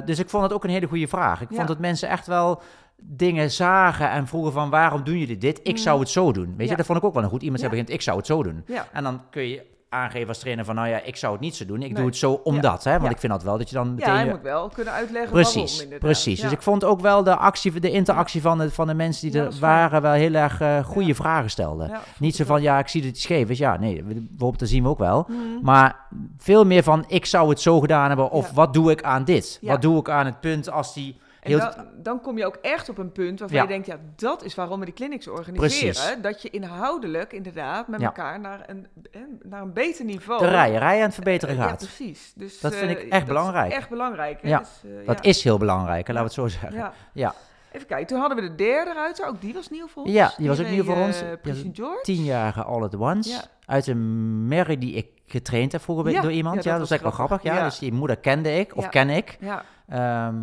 Dus 0.04 0.18
ik 0.18 0.30
vond 0.30 0.42
het 0.42 0.52
ook 0.52 0.64
een 0.64 0.70
hele 0.70 0.86
goede 0.86 1.08
vraag. 1.08 1.40
Ik 1.40 1.48
vond 1.50 1.68
dat 1.68 1.78
mensen 1.78 2.08
echt 2.08 2.26
wel 2.26 2.60
dingen 3.02 3.50
zagen 3.50 4.10
en 4.10 4.26
vroegen 4.26 4.52
van 4.52 4.70
waarom 4.70 5.04
doen 5.04 5.18
jullie 5.18 5.38
dit? 5.38 5.60
Ik 5.62 5.72
Mm. 5.72 5.76
zou 5.78 6.00
het 6.00 6.08
zo 6.08 6.32
doen. 6.32 6.46
Weet 6.56 6.64
je, 6.66 6.70
Ja. 6.70 6.76
dat 6.76 6.86
vond 6.86 6.98
ik 6.98 7.04
ook 7.04 7.14
wel 7.14 7.22
een 7.22 7.28
goed. 7.28 7.42
Iemand 7.42 7.58
zei 7.60 7.70
begint, 7.72 7.90
ik 7.90 8.02
zou 8.02 8.16
het 8.16 8.26
zo 8.26 8.42
doen. 8.42 8.64
En 8.92 9.02
dan 9.04 9.20
kun 9.30 9.48
je 9.48 9.74
aangeven 9.88 10.28
als 10.28 10.38
trainer 10.38 10.64
van, 10.64 10.74
nou 10.74 10.88
ja, 10.88 11.00
ik 11.02 11.16
zou 11.16 11.32
het 11.32 11.40
niet 11.40 11.56
zo 11.56 11.64
doen. 11.66 11.76
Ik 11.76 11.82
Nee. 11.82 11.94
doe 11.94 12.06
het 12.06 12.16
zo 12.16 12.32
omdat, 12.32 12.84
hè? 12.84 12.90
Want 12.90 13.02
Ja. 13.04 13.10
ik 13.10 13.18
vind 13.18 13.32
dat 13.32 13.42
wel 13.42 13.58
dat 13.58 13.68
je 13.68 13.74
dan 13.74 13.94
meteen... 13.94 14.14
ja, 14.14 14.20
je 14.20 14.30
moet 14.30 14.42
wel 14.42 14.68
kunnen 14.68 14.92
uitleggen 14.92 15.32
waarom 15.34 15.52
Precies, 15.52 15.86
precies. 15.98 16.40
Dus 16.40 16.52
ik 16.52 16.62
vond 16.62 16.84
ook 16.84 17.00
wel 17.00 17.22
de 17.22 17.36
actie, 17.36 17.80
de 17.80 17.90
interactie 17.90 18.40
van 18.40 18.58
de, 18.58 18.70
van 18.70 18.86
de 18.86 18.94
mensen 18.94 19.30
die 19.30 19.40
er 19.40 19.52
waren 19.60 20.02
wel 20.02 20.12
heel 20.12 20.34
erg 20.34 20.60
eh, 20.60 20.84
goede 20.84 21.14
vragen 21.14 21.50
stelden. 21.50 21.90
Niet 22.18 22.36
zo 22.36 22.44
van, 22.44 22.62
ja, 22.62 22.78
ik 22.78 22.88
zie 22.88 23.00
dat 23.02 23.10
het 23.10 23.20
scheef 23.20 23.48
is. 23.48 23.58
Ja, 23.58 23.76
nee, 23.78 23.94
we- 24.04 24.14
bijvoorbeeld, 24.14 24.58
dat 24.58 24.68
zien 24.68 24.82
we 24.82 24.88
ook 24.88 24.98
wel. 24.98 25.26
Mhm. 25.28 25.38
Maar 25.62 25.96
veel 26.38 26.64
meer 26.64 26.82
van, 26.82 27.04
ik 27.08 27.26
zou 27.26 27.48
het 27.48 27.60
zo 27.60 27.80
gedaan 27.80 28.08
hebben. 28.08 28.30
Of 28.30 28.50
wat 28.50 28.74
doe 28.74 28.90
ik 28.90 29.02
aan 29.02 29.24
dit? 29.24 29.58
Wat 29.62 29.82
doe 29.82 29.98
ik 29.98 30.10
aan 30.10 30.26
het 30.26 30.40
punt 30.40 30.70
als 30.70 30.94
die... 30.94 31.16
En 31.52 31.58
dan, 31.58 31.72
dan 32.02 32.20
kom 32.20 32.38
je 32.38 32.46
ook 32.46 32.58
echt 32.62 32.88
op 32.88 32.98
een 32.98 33.12
punt 33.12 33.38
waarvan 33.38 33.56
Ja. 33.58 33.62
je 33.62 33.68
denkt, 33.68 33.86
ja, 33.86 33.96
dat 34.16 34.44
is 34.44 34.54
waarom 34.54 34.78
we 34.78 34.84
die 34.84 34.94
clinics 34.94 35.28
organiseren. 35.28 35.92
Precies. 35.94 36.16
Dat 36.22 36.42
je 36.42 36.50
inhoudelijk 36.50 37.32
inderdaad 37.32 37.88
met 37.88 38.00
Ja. 38.00 38.06
elkaar 38.06 38.40
naar 38.40 38.60
een, 38.66 38.86
eh, 39.12 39.20
naar 39.42 39.62
een 39.62 39.72
beter 39.72 40.04
niveau... 40.04 40.40
de 40.40 40.48
rijerij 40.48 40.96
aan 40.98 41.02
het 41.04 41.14
verbeteren 41.14 41.54
Eh, 41.54 41.60
Ja, 41.60 41.68
gaat. 41.68 41.78
precies. 41.78 42.32
Dus, 42.36 42.60
Dat 42.60 42.74
vind 42.74 42.84
eh, 42.90 42.96
ik 42.96 42.98
echt 43.02 43.10
dat 43.10 43.20
is 43.20 43.26
belangrijk. 43.26 43.72
echt 43.72 43.88
belangrijk. 43.88 44.42
Hè? 44.42 44.48
Ja, 44.48 44.58
Dus, 44.58 44.68
eh, 44.84 45.06
Dat 45.06 45.24
ja. 45.24 45.30
is 45.30 45.44
heel 45.44 45.58
belangrijk, 45.58 46.08
laten 46.08 46.14
we 46.14 46.22
het 46.22 46.32
zo 46.32 46.48
zeggen. 46.48 46.72
Ja. 46.78 46.92
Ja. 47.12 47.34
Even 47.72 47.88
kijken, 47.88 48.06
toen 48.06 48.18
hadden 48.18 48.36
we 48.36 48.48
de 48.48 48.54
derde 48.54 48.92
ruiter, 48.92 49.26
ook 49.26 49.40
die 49.40 49.54
was 49.54 49.68
nieuw 49.70 49.86
voor 49.88 50.02
ons. 50.02 50.12
Ja, 50.12 50.32
die 50.36 50.48
was 50.48 50.60
ook 50.60 50.68
nieuw 50.68 50.84
voor 50.84 50.96
ons. 50.96 51.20
eh, 51.22 51.28
Ja, 51.30 51.36
Precision 51.36 51.74
George. 51.74 52.02
Tienjarige 52.02 52.62
All 52.62 52.82
at 52.82 52.94
Once. 52.96 53.30
Ja. 53.30 53.40
Uit 53.66 53.86
een 53.86 54.48
merrie 54.48 54.78
die 54.78 54.94
ik 54.94 55.06
getraind 55.26 55.72
heb 55.72 55.80
vroeger 55.82 56.10
Ja, 56.10 56.20
door 56.20 56.32
iemand. 56.32 56.54
ja, 56.56 56.62
Ja, 56.64 56.70
dat 56.70 56.78
was 56.78 56.88
is 56.88 56.94
echt 56.94 57.02
wel 57.02 57.12
grappig. 57.26 57.42
Ja. 57.42 57.56
Ja. 57.56 57.64
Dus 57.64 57.78
die 57.78 57.92
moeder 57.92 58.16
kende 58.16 58.58
ik, 58.58 58.76
of 58.76 58.82
Ja. 58.82 58.88
ken 58.88 59.10
ik. 59.10 59.36
Ja, 59.40 59.64
Ehm, 59.88 60.34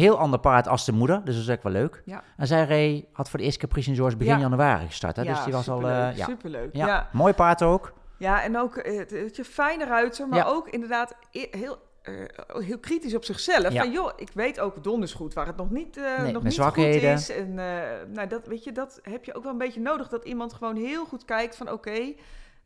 heel 0.00 0.18
ander 0.18 0.38
paard 0.40 0.68
als 0.68 0.84
de 0.84 0.92
moeder, 0.92 1.24
dus 1.24 1.34
dat 1.34 1.42
is 1.42 1.48
echt 1.48 1.62
wel 1.62 1.72
leuk. 1.72 2.02
Ja. 2.04 2.22
En 2.36 2.46
zij 2.46 2.64
reed, 2.64 3.06
had 3.12 3.28
voor 3.30 3.38
de 3.38 3.44
eerste 3.44 3.60
keer 3.60 3.68
Precision 3.68 3.96
George 3.96 4.16
begin 4.16 4.34
Ja. 4.34 4.40
januari 4.40 4.86
gestart. 4.86 5.16
Hè? 5.16 5.22
ja, 5.22 5.34
dus 5.34 5.44
die 5.44 5.52
was 5.52 5.68
al... 5.68 5.76
superleuk, 5.76 6.10
eh, 6.12 6.16
ja. 6.16 6.24
superleuk. 6.24 6.76
Ja. 6.76 6.86
Ja. 6.86 7.08
mooi 7.12 7.32
paard 7.32 7.62
ook. 7.62 7.92
Ja, 8.18 8.42
en 8.42 8.58
ook 8.58 8.76
eh, 8.76 8.98
het, 8.98 9.36
je 9.36 9.44
fijne 9.44 9.84
ruiter, 9.84 10.28
maar 10.28 10.46
ook 10.48 10.68
inderdaad 10.68 11.14
heel, 11.30 11.78
eh, 12.02 12.14
heel 12.48 12.78
kritisch 12.78 13.14
op 13.14 13.24
zichzelf. 13.24 13.72
Ja. 13.72 13.82
Van 13.82 13.92
joh, 13.92 14.12
ik 14.16 14.30
weet 14.34 14.60
ook 14.60 14.84
donders 14.84 15.12
goed 15.12 15.34
waar 15.34 15.46
het 15.46 15.56
nog 15.56 15.70
niet, 15.70 15.96
Nee, 16.18 16.32
nog 16.32 16.42
niet 16.42 16.60
goed 16.60 16.76
is. 16.84 17.30
En 17.30 17.54
nou, 18.12 18.26
dat, 18.28 18.46
weet 18.46 18.64
je, 18.64 18.72
dat 18.72 18.98
heb 19.02 19.24
je 19.24 19.34
ook 19.34 19.42
wel 19.42 19.52
een 19.52 19.58
beetje 19.58 19.80
nodig. 19.80 20.08
Dat 20.08 20.24
iemand 20.24 20.52
gewoon 20.52 20.76
heel 20.76 21.04
goed 21.04 21.24
kijkt 21.24 21.56
van 21.56 21.70
oké, 21.70 22.14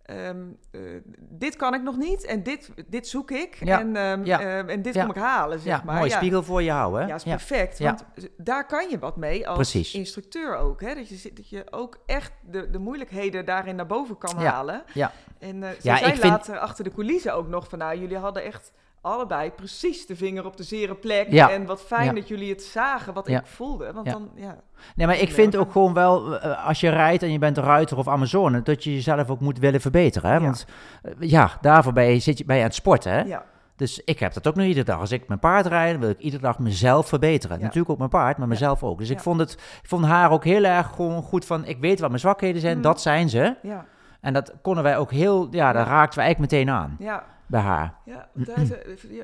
ehm, 0.09 0.37
eh, 0.71 0.81
dit 1.19 1.57
kan 1.57 1.75
ik 1.75 1.83
nog 1.83 1.97
niet 1.97 2.25
en 2.25 2.43
dit, 2.43 2.71
dit 2.87 3.09
zoek 3.09 3.31
ik. 3.31 3.65
Ja. 3.65 3.81
En, 3.81 3.97
ehm, 3.97 4.25
Ja. 4.25 4.41
ehm, 4.41 4.69
en 4.69 4.83
dit 4.83 4.95
Ja. 4.95 5.01
kom 5.01 5.11
ik 5.11 5.17
halen, 5.23 5.59
zeg 5.59 5.85
maar. 5.85 5.95
mooie 5.97 6.11
ja. 6.11 6.17
spiegel 6.17 6.43
voor 6.43 6.63
je 6.63 6.71
houden. 6.71 7.07
Ja, 7.07 7.15
is 7.15 7.23
perfect. 7.23 7.79
Want 7.79 8.05
daar 8.37 8.67
kan 8.67 8.89
je 8.91 8.99
wat 8.99 9.17
mee 9.17 9.49
als 9.49 9.57
Precies. 9.57 9.95
instructeur 9.95 10.57
ook. 10.57 10.81
Hè? 10.81 10.95
Dat, 10.95 11.09
je, 11.09 11.33
dat 11.33 11.49
je 11.49 11.65
ook 11.71 11.99
echt 12.07 12.33
de, 12.51 12.71
de 12.71 12.79
moeilijkheden 12.79 13.45
daarin 13.45 13.77
naar 13.77 13.87
boven 13.87 14.19
kan 14.19 14.37
halen. 14.37 14.83
Ja. 14.95 15.13
En 15.39 15.63
uh, 15.63 15.69
Ja, 15.81 15.97
vind- 15.97 16.23
later 16.25 16.59
achter 16.59 16.85
de 16.85 16.93
coulissen 16.93 17.35
ook 17.35 17.49
nog 17.49 17.69
van... 17.69 17.79
nou, 17.79 17.99
jullie 17.99 18.17
hadden 18.19 18.43
echt 18.45 18.73
allebei 19.13 19.51
precies 19.51 20.07
de 20.07 20.17
vinger 20.17 20.45
op 20.47 20.57
de 20.57 20.63
zere 20.63 20.95
plek. 20.95 21.27
Ja. 21.33 21.51
En 21.51 21.67
wat 21.67 21.81
fijn 21.83 22.05
Ja. 22.05 22.13
dat 22.13 22.29
jullie 22.29 22.51
het 22.51 22.63
zagen, 22.63 23.15
wat 23.15 23.29
Ja. 23.29 23.39
ik 23.41 23.47
voelde. 23.47 23.93
Want 23.93 24.07
Ja. 24.07 24.13
dan, 24.13 24.31
ja... 24.35 24.57
Nee, 24.95 25.07
maar 25.07 25.19
ik 25.19 25.31
vind 25.33 25.57
ook 25.57 25.73
gewoon 25.73 25.95
wel, 25.95 26.39
eh, 26.39 26.67
als 26.67 26.81
je 26.81 26.89
rijdt 26.89 27.23
en 27.23 27.33
je 27.33 27.39
bent 27.39 27.57
een 27.57 27.63
ruiter 27.65 27.97
of 27.97 28.09
Amazone, 28.09 28.63
dat 28.63 28.85
je 28.85 28.95
jezelf 28.95 29.31
ook 29.31 29.41
moet 29.41 29.59
willen 29.59 29.81
verbeteren. 29.81 30.31
Hè? 30.31 30.41
Want 30.41 30.67
eh, 31.03 31.13
ja, 31.19 31.51
daarvoor 31.61 31.93
ben 31.93 32.05
je, 32.05 32.19
zit 32.19 32.39
je, 32.39 32.45
je 32.47 32.53
aan 32.53 32.59
het 32.61 32.75
sporten. 32.75 33.13
Hè? 33.13 33.21
ja. 33.23 33.45
Dus 33.77 34.01
ik 34.05 34.19
heb 34.19 34.33
dat 34.33 34.47
ook 34.49 34.55
nog 34.55 34.65
iedere 34.67 34.85
dag. 34.85 35.01
Als 35.01 35.13
ik 35.13 35.29
mijn 35.29 35.41
paard 35.41 35.67
rijd, 35.67 35.91
dan 35.93 36.01
wil 36.01 36.11
ik 36.11 36.19
iedere 36.19 36.43
dag 36.43 36.59
mezelf 36.59 37.09
verbeteren. 37.09 37.57
Ja. 37.57 37.63
Natuurlijk 37.63 37.91
ook 37.91 37.99
mijn 37.99 38.11
paard, 38.11 38.39
maar 38.39 38.49
mezelf 38.49 38.83
ook. 38.83 38.99
Dus 38.99 39.11
ik 39.11 39.21
vond, 39.21 39.41
het, 39.41 39.53
ik 39.83 39.89
vond 39.89 40.05
haar 40.05 40.31
ook 40.31 40.45
heel 40.45 40.65
erg 40.65 40.87
gewoon 40.87 41.23
goed 41.23 41.45
van, 41.45 41.65
ik 41.67 41.79
weet 41.81 42.01
wat 42.01 42.09
mijn 42.09 42.21
zwakheden 42.21 42.61
zijn, 42.61 42.73
Mhm. 42.75 42.83
dat 42.83 43.01
zijn 43.01 43.29
ze. 43.29 43.57
Ja, 43.63 43.85
En 44.21 44.33
dat 44.33 44.53
konden 44.63 44.83
wij 44.83 44.99
ook 44.99 45.11
heel, 45.13 45.49
ja, 45.51 45.73
daar 45.73 45.87
raakten 45.87 46.19
we 46.19 46.25
eigenlijk 46.25 46.53
meteen 46.53 46.71
aan. 46.75 46.97
ja. 46.99 47.25
Bij 47.49 47.61
haar. 47.61 47.95
Ja, 48.05 48.29
daar 48.35 48.61
is, 48.61 48.69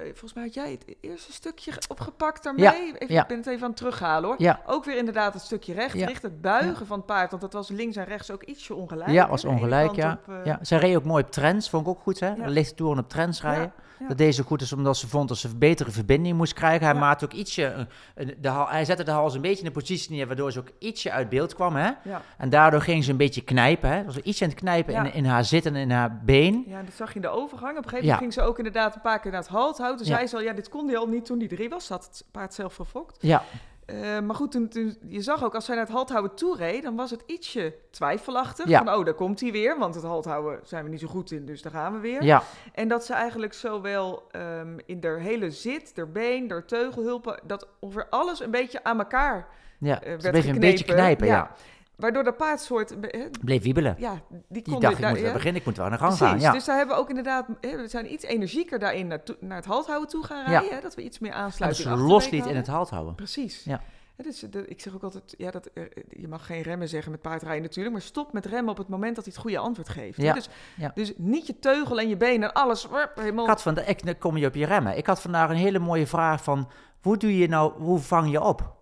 volgens 0.04 0.32
mij 0.34 0.44
had 0.44 0.54
jij 0.54 0.70
het 0.70 0.96
eerste 1.00 1.32
stukje 1.32 1.72
opgepakt 1.88 2.42
daarmee. 2.44 2.66
even, 3.00 3.14
ja. 3.14 3.22
Ik 3.22 3.28
ben 3.28 3.36
het 3.36 3.46
even 3.46 3.62
aan 3.62 3.68
het 3.68 3.76
terughalen 3.76 4.28
hoor. 4.28 4.34
Ja. 4.38 4.60
Ook 4.66 4.84
weer 4.84 4.96
inderdaad 4.96 5.32
het 5.32 5.42
stukje 5.42 5.72
recht, 5.74 5.94
richt 5.94 6.22
het 6.22 6.40
buigen 6.40 6.86
van 6.86 6.96
het 6.96 7.06
paard. 7.06 7.30
Want 7.30 7.42
dat 7.42 7.52
was 7.52 7.68
links 7.68 7.96
en 7.96 8.04
rechts 8.04 8.30
ook 8.30 8.42
ietsje 8.42 8.74
ongelijk. 8.74 9.10
Ja, 9.10 9.28
was 9.28 9.44
ongelijk, 9.44 9.94
ja. 9.94 10.12
op, 10.26 10.34
eh, 10.34 10.44
ja. 10.44 10.58
Zij 10.62 10.78
reed 10.78 10.96
ook 10.96 11.04
mooi 11.04 11.22
op 11.24 11.30
trends, 11.30 11.70
vond 11.70 11.82
ik 11.82 11.88
ook 11.88 12.00
goed, 12.02 12.20
hè? 12.20 12.28
Ja. 12.28 12.46
Lichte 12.46 12.74
toeren 12.74 13.02
op 13.02 13.08
trends 13.08 13.42
rijden. 13.42 13.72
Dat 14.08 14.18
deed 14.18 14.34
ze 14.34 14.42
goed, 14.42 14.62
is 14.62 14.72
omdat 14.72 14.96
ze 14.96 15.08
vond 15.08 15.28
dat 15.28 15.36
ze 15.38 15.48
een 15.48 15.58
betere 15.58 15.90
verbinding 15.90 16.36
moest 16.36 16.52
krijgen. 16.52 16.86
Hij 16.86 16.94
maakte 16.94 17.24
ook 17.24 17.32
ietsje, 17.32 17.66
eh, 17.66 17.84
een- 18.14 18.34
de, 18.40 18.48
hal- 18.48 18.68
hij 18.68 18.84
zette 18.84 19.04
de 19.04 19.10
hals 19.10 19.34
een 19.34 19.40
beetje 19.40 19.58
in 19.58 19.64
de 19.64 19.70
positie 19.70 20.10
neer, 20.16 20.26
waardoor 20.26 20.52
ze 20.52 20.58
ook 20.58 20.68
ietsje 20.78 21.10
uit 21.10 21.28
beeld 21.28 21.54
kwam, 21.54 21.76
hè? 21.76 21.90
Ja. 22.04 22.22
En 22.38 22.50
daardoor 22.50 22.80
ging 22.80 23.04
ze 23.04 23.10
een 23.10 23.16
beetje 23.16 23.40
knijpen, 23.40 23.90
hè? 23.90 24.04
Was 24.04 24.16
ietsje 24.18 24.44
aan 24.44 24.50
het 24.50 24.58
knijpen 24.58 24.94
in, 24.94 25.12
in 25.12 25.24
haar 25.24 25.44
zitten 25.44 25.74
en 25.74 25.80
in 25.80 25.90
haar 25.90 26.20
been. 26.24 26.64
ja, 26.66 26.82
dat 26.82 26.94
zag 26.94 27.08
je 27.08 27.14
in 27.14 27.20
de 27.20 27.28
overgang. 27.28 27.78
Op 27.78 27.84
een 27.84 27.90
gegeven 27.90 28.06
Ja. 28.08 28.13
Ging 28.16 28.32
ze 28.32 28.42
ook 28.42 28.56
inderdaad 28.58 28.94
een 28.94 29.00
paar 29.00 29.20
keer 29.20 29.30
naar 29.30 29.40
het 29.40 29.50
halt 29.50 29.78
houden. 29.78 29.98
Toen 29.98 30.06
Ja. 30.08 30.14
zei 30.16 30.26
ze 30.26 30.36
al, 30.36 30.42
ja, 30.42 30.52
dit 30.52 30.68
kon 30.68 30.86
hij 30.88 30.96
al 30.96 31.08
niet 31.08 31.24
toen 31.24 31.38
hij 31.38 31.48
drie 31.48 31.68
was. 31.68 31.88
Had 31.88 32.04
het 32.04 32.24
paard 32.30 32.54
zelf 32.54 32.74
verfokt. 32.74 33.16
Ja, 33.22 33.42
Eh, 33.84 34.20
maar 34.20 34.36
goed, 34.36 34.50
toen, 34.50 34.68
toen- 34.68 34.96
je 35.06 35.20
zag 35.22 35.44
ook 35.44 35.54
als 35.54 35.64
zij 35.64 35.74
naar 35.74 35.84
het 35.84 35.94
halthouden 35.94 36.34
toe 36.34 36.56
reed, 36.56 36.82
dan 36.82 36.96
was 36.96 37.10
het 37.10 37.22
ietsje 37.26 37.74
twijfelachtig. 37.90 38.68
Ja. 38.68 38.84
Van, 38.84 38.94
oh, 38.94 39.04
daar 39.04 39.14
komt 39.14 39.40
hij 39.40 39.52
weer, 39.52 39.78
want 39.78 39.94
het 39.94 40.04
halthouden 40.04 40.60
zijn 40.62 40.84
we 40.84 40.90
niet 40.90 41.00
zo 41.00 41.06
goed 41.06 41.30
in, 41.30 41.46
dus 41.46 41.62
daar 41.62 41.72
gaan 41.72 41.92
we 41.92 41.98
weer. 41.98 42.22
ja, 42.22 42.42
En 42.72 42.88
dat 42.88 43.04
ze 43.04 43.12
eigenlijk 43.14 43.52
zowel 43.52 44.22
ehm, 44.30 44.78
in 44.86 44.98
haar 45.02 45.18
hele 45.18 45.50
zit, 45.50 45.92
haar 45.96 46.10
been, 46.10 46.50
haar 46.50 46.64
teugelhulpen, 46.64 47.40
dat 47.46 47.66
ongeveer 47.78 48.06
alles 48.10 48.40
een 48.40 48.50
beetje 48.50 48.84
aan 48.84 48.98
elkaar 48.98 49.48
ja. 49.78 50.02
eh, 50.02 50.18
werd 50.18 50.44
een 50.46 50.58
beetje 50.60 50.84
knijpen, 50.84 51.26
ja. 51.26 51.50
Waardoor 51.96 52.24
dat 52.24 52.36
paard 52.36 52.60
soort, 52.60 53.00
eh, 53.00 53.20
hè, 53.20 53.26
Bleef 53.44 53.62
wiebelen. 53.62 53.94
ja, 53.98 54.12
die 54.28 54.42
Die 54.48 54.62
kon 54.62 54.72
dacht, 54.80 54.92
ik 54.92 54.98
moet 54.98 55.00
daar- 55.00 55.14
wel 55.14 55.24
ja. 55.24 55.32
beginnen, 55.32 55.60
ik 55.60 55.66
moet 55.66 55.76
wel 55.76 55.88
naar 55.88 55.98
gang 55.98 56.16
Precies, 56.16 56.28
gaan. 56.32 56.40
Ja. 56.40 56.52
dus 56.52 56.64
daar 56.64 56.76
hebben 56.76 56.94
we 56.96 57.00
ook 57.02 57.08
inderdaad, 57.08 57.46
we 57.60 57.84
zijn 57.88 58.12
iets 58.12 58.24
energieker 58.24 58.78
daarin 58.78 59.06
naartoe- 59.06 59.36
naar 59.40 59.56
het 59.56 59.66
halthouden 59.66 60.08
toe 60.08 60.24
gaan 60.24 60.38
Ja. 60.38 60.44
rijden. 60.58 60.74
Hè, 60.74 60.80
dat 60.80 60.94
we 60.94 61.02
iets 61.02 61.18
meer 61.18 61.30
en 61.30 61.36
dat 61.36 61.44
aansluiting 61.46 61.82
ze 61.82 61.88
achterwege 61.90 62.14
losliet 62.14 62.46
in 62.46 62.56
het 62.56 62.66
halt 62.66 62.90
houden. 62.90 63.14
Precies. 63.14 63.64
Ja. 63.64 63.80
Dus, 64.16 64.40
de- 64.40 64.66
ik 64.68 64.80
zeg 64.80 64.94
ook 64.94 65.02
altijd, 65.02 65.34
ja, 65.38 65.50
dat, 65.50 65.66
eh, 65.66 65.82
je 66.10 66.28
mag 66.28 66.46
geen 66.46 66.62
remmen 66.62 66.88
zeggen 66.88 67.10
met 67.10 67.20
paardrijden 67.20 67.62
natuurlijk, 67.62 67.94
maar 67.94 68.04
stop 68.04 68.32
met 68.32 68.46
remmen 68.46 68.70
op 68.70 68.78
het 68.78 68.88
moment 68.88 69.14
dat 69.14 69.24
hij 69.24 69.32
het 69.34 69.42
goede 69.42 69.58
antwoord 69.58 69.88
geeft. 69.88 70.16
Ja, 70.16 70.32
Dus, 70.32 70.48
dus 70.94 71.12
niet 71.16 71.46
je 71.46 71.58
teugel 71.58 72.00
en 72.00 72.08
je 72.08 72.16
benen 72.16 72.48
en 72.48 72.54
alles 72.54 72.88
helemaal... 73.14 73.44
Ik 73.44 73.50
had 73.50 73.62
van, 73.62 73.78
ik, 73.78 74.04
dan 74.06 74.18
kom 74.18 74.36
je 74.36 74.46
op 74.46 74.54
je 74.54 74.66
remmen. 74.66 74.96
Ik 74.96 75.06
had 75.06 75.20
vandaag 75.20 75.50
een 75.50 75.56
hele 75.56 75.78
mooie 75.78 76.06
vraag 76.06 76.42
van, 76.42 76.68
hoe 77.02 77.16
doe 77.16 77.38
je 77.38 77.48
nou, 77.48 77.72
hoe 77.82 77.98
vang 77.98 78.30
je 78.30 78.40
op? 78.42 78.72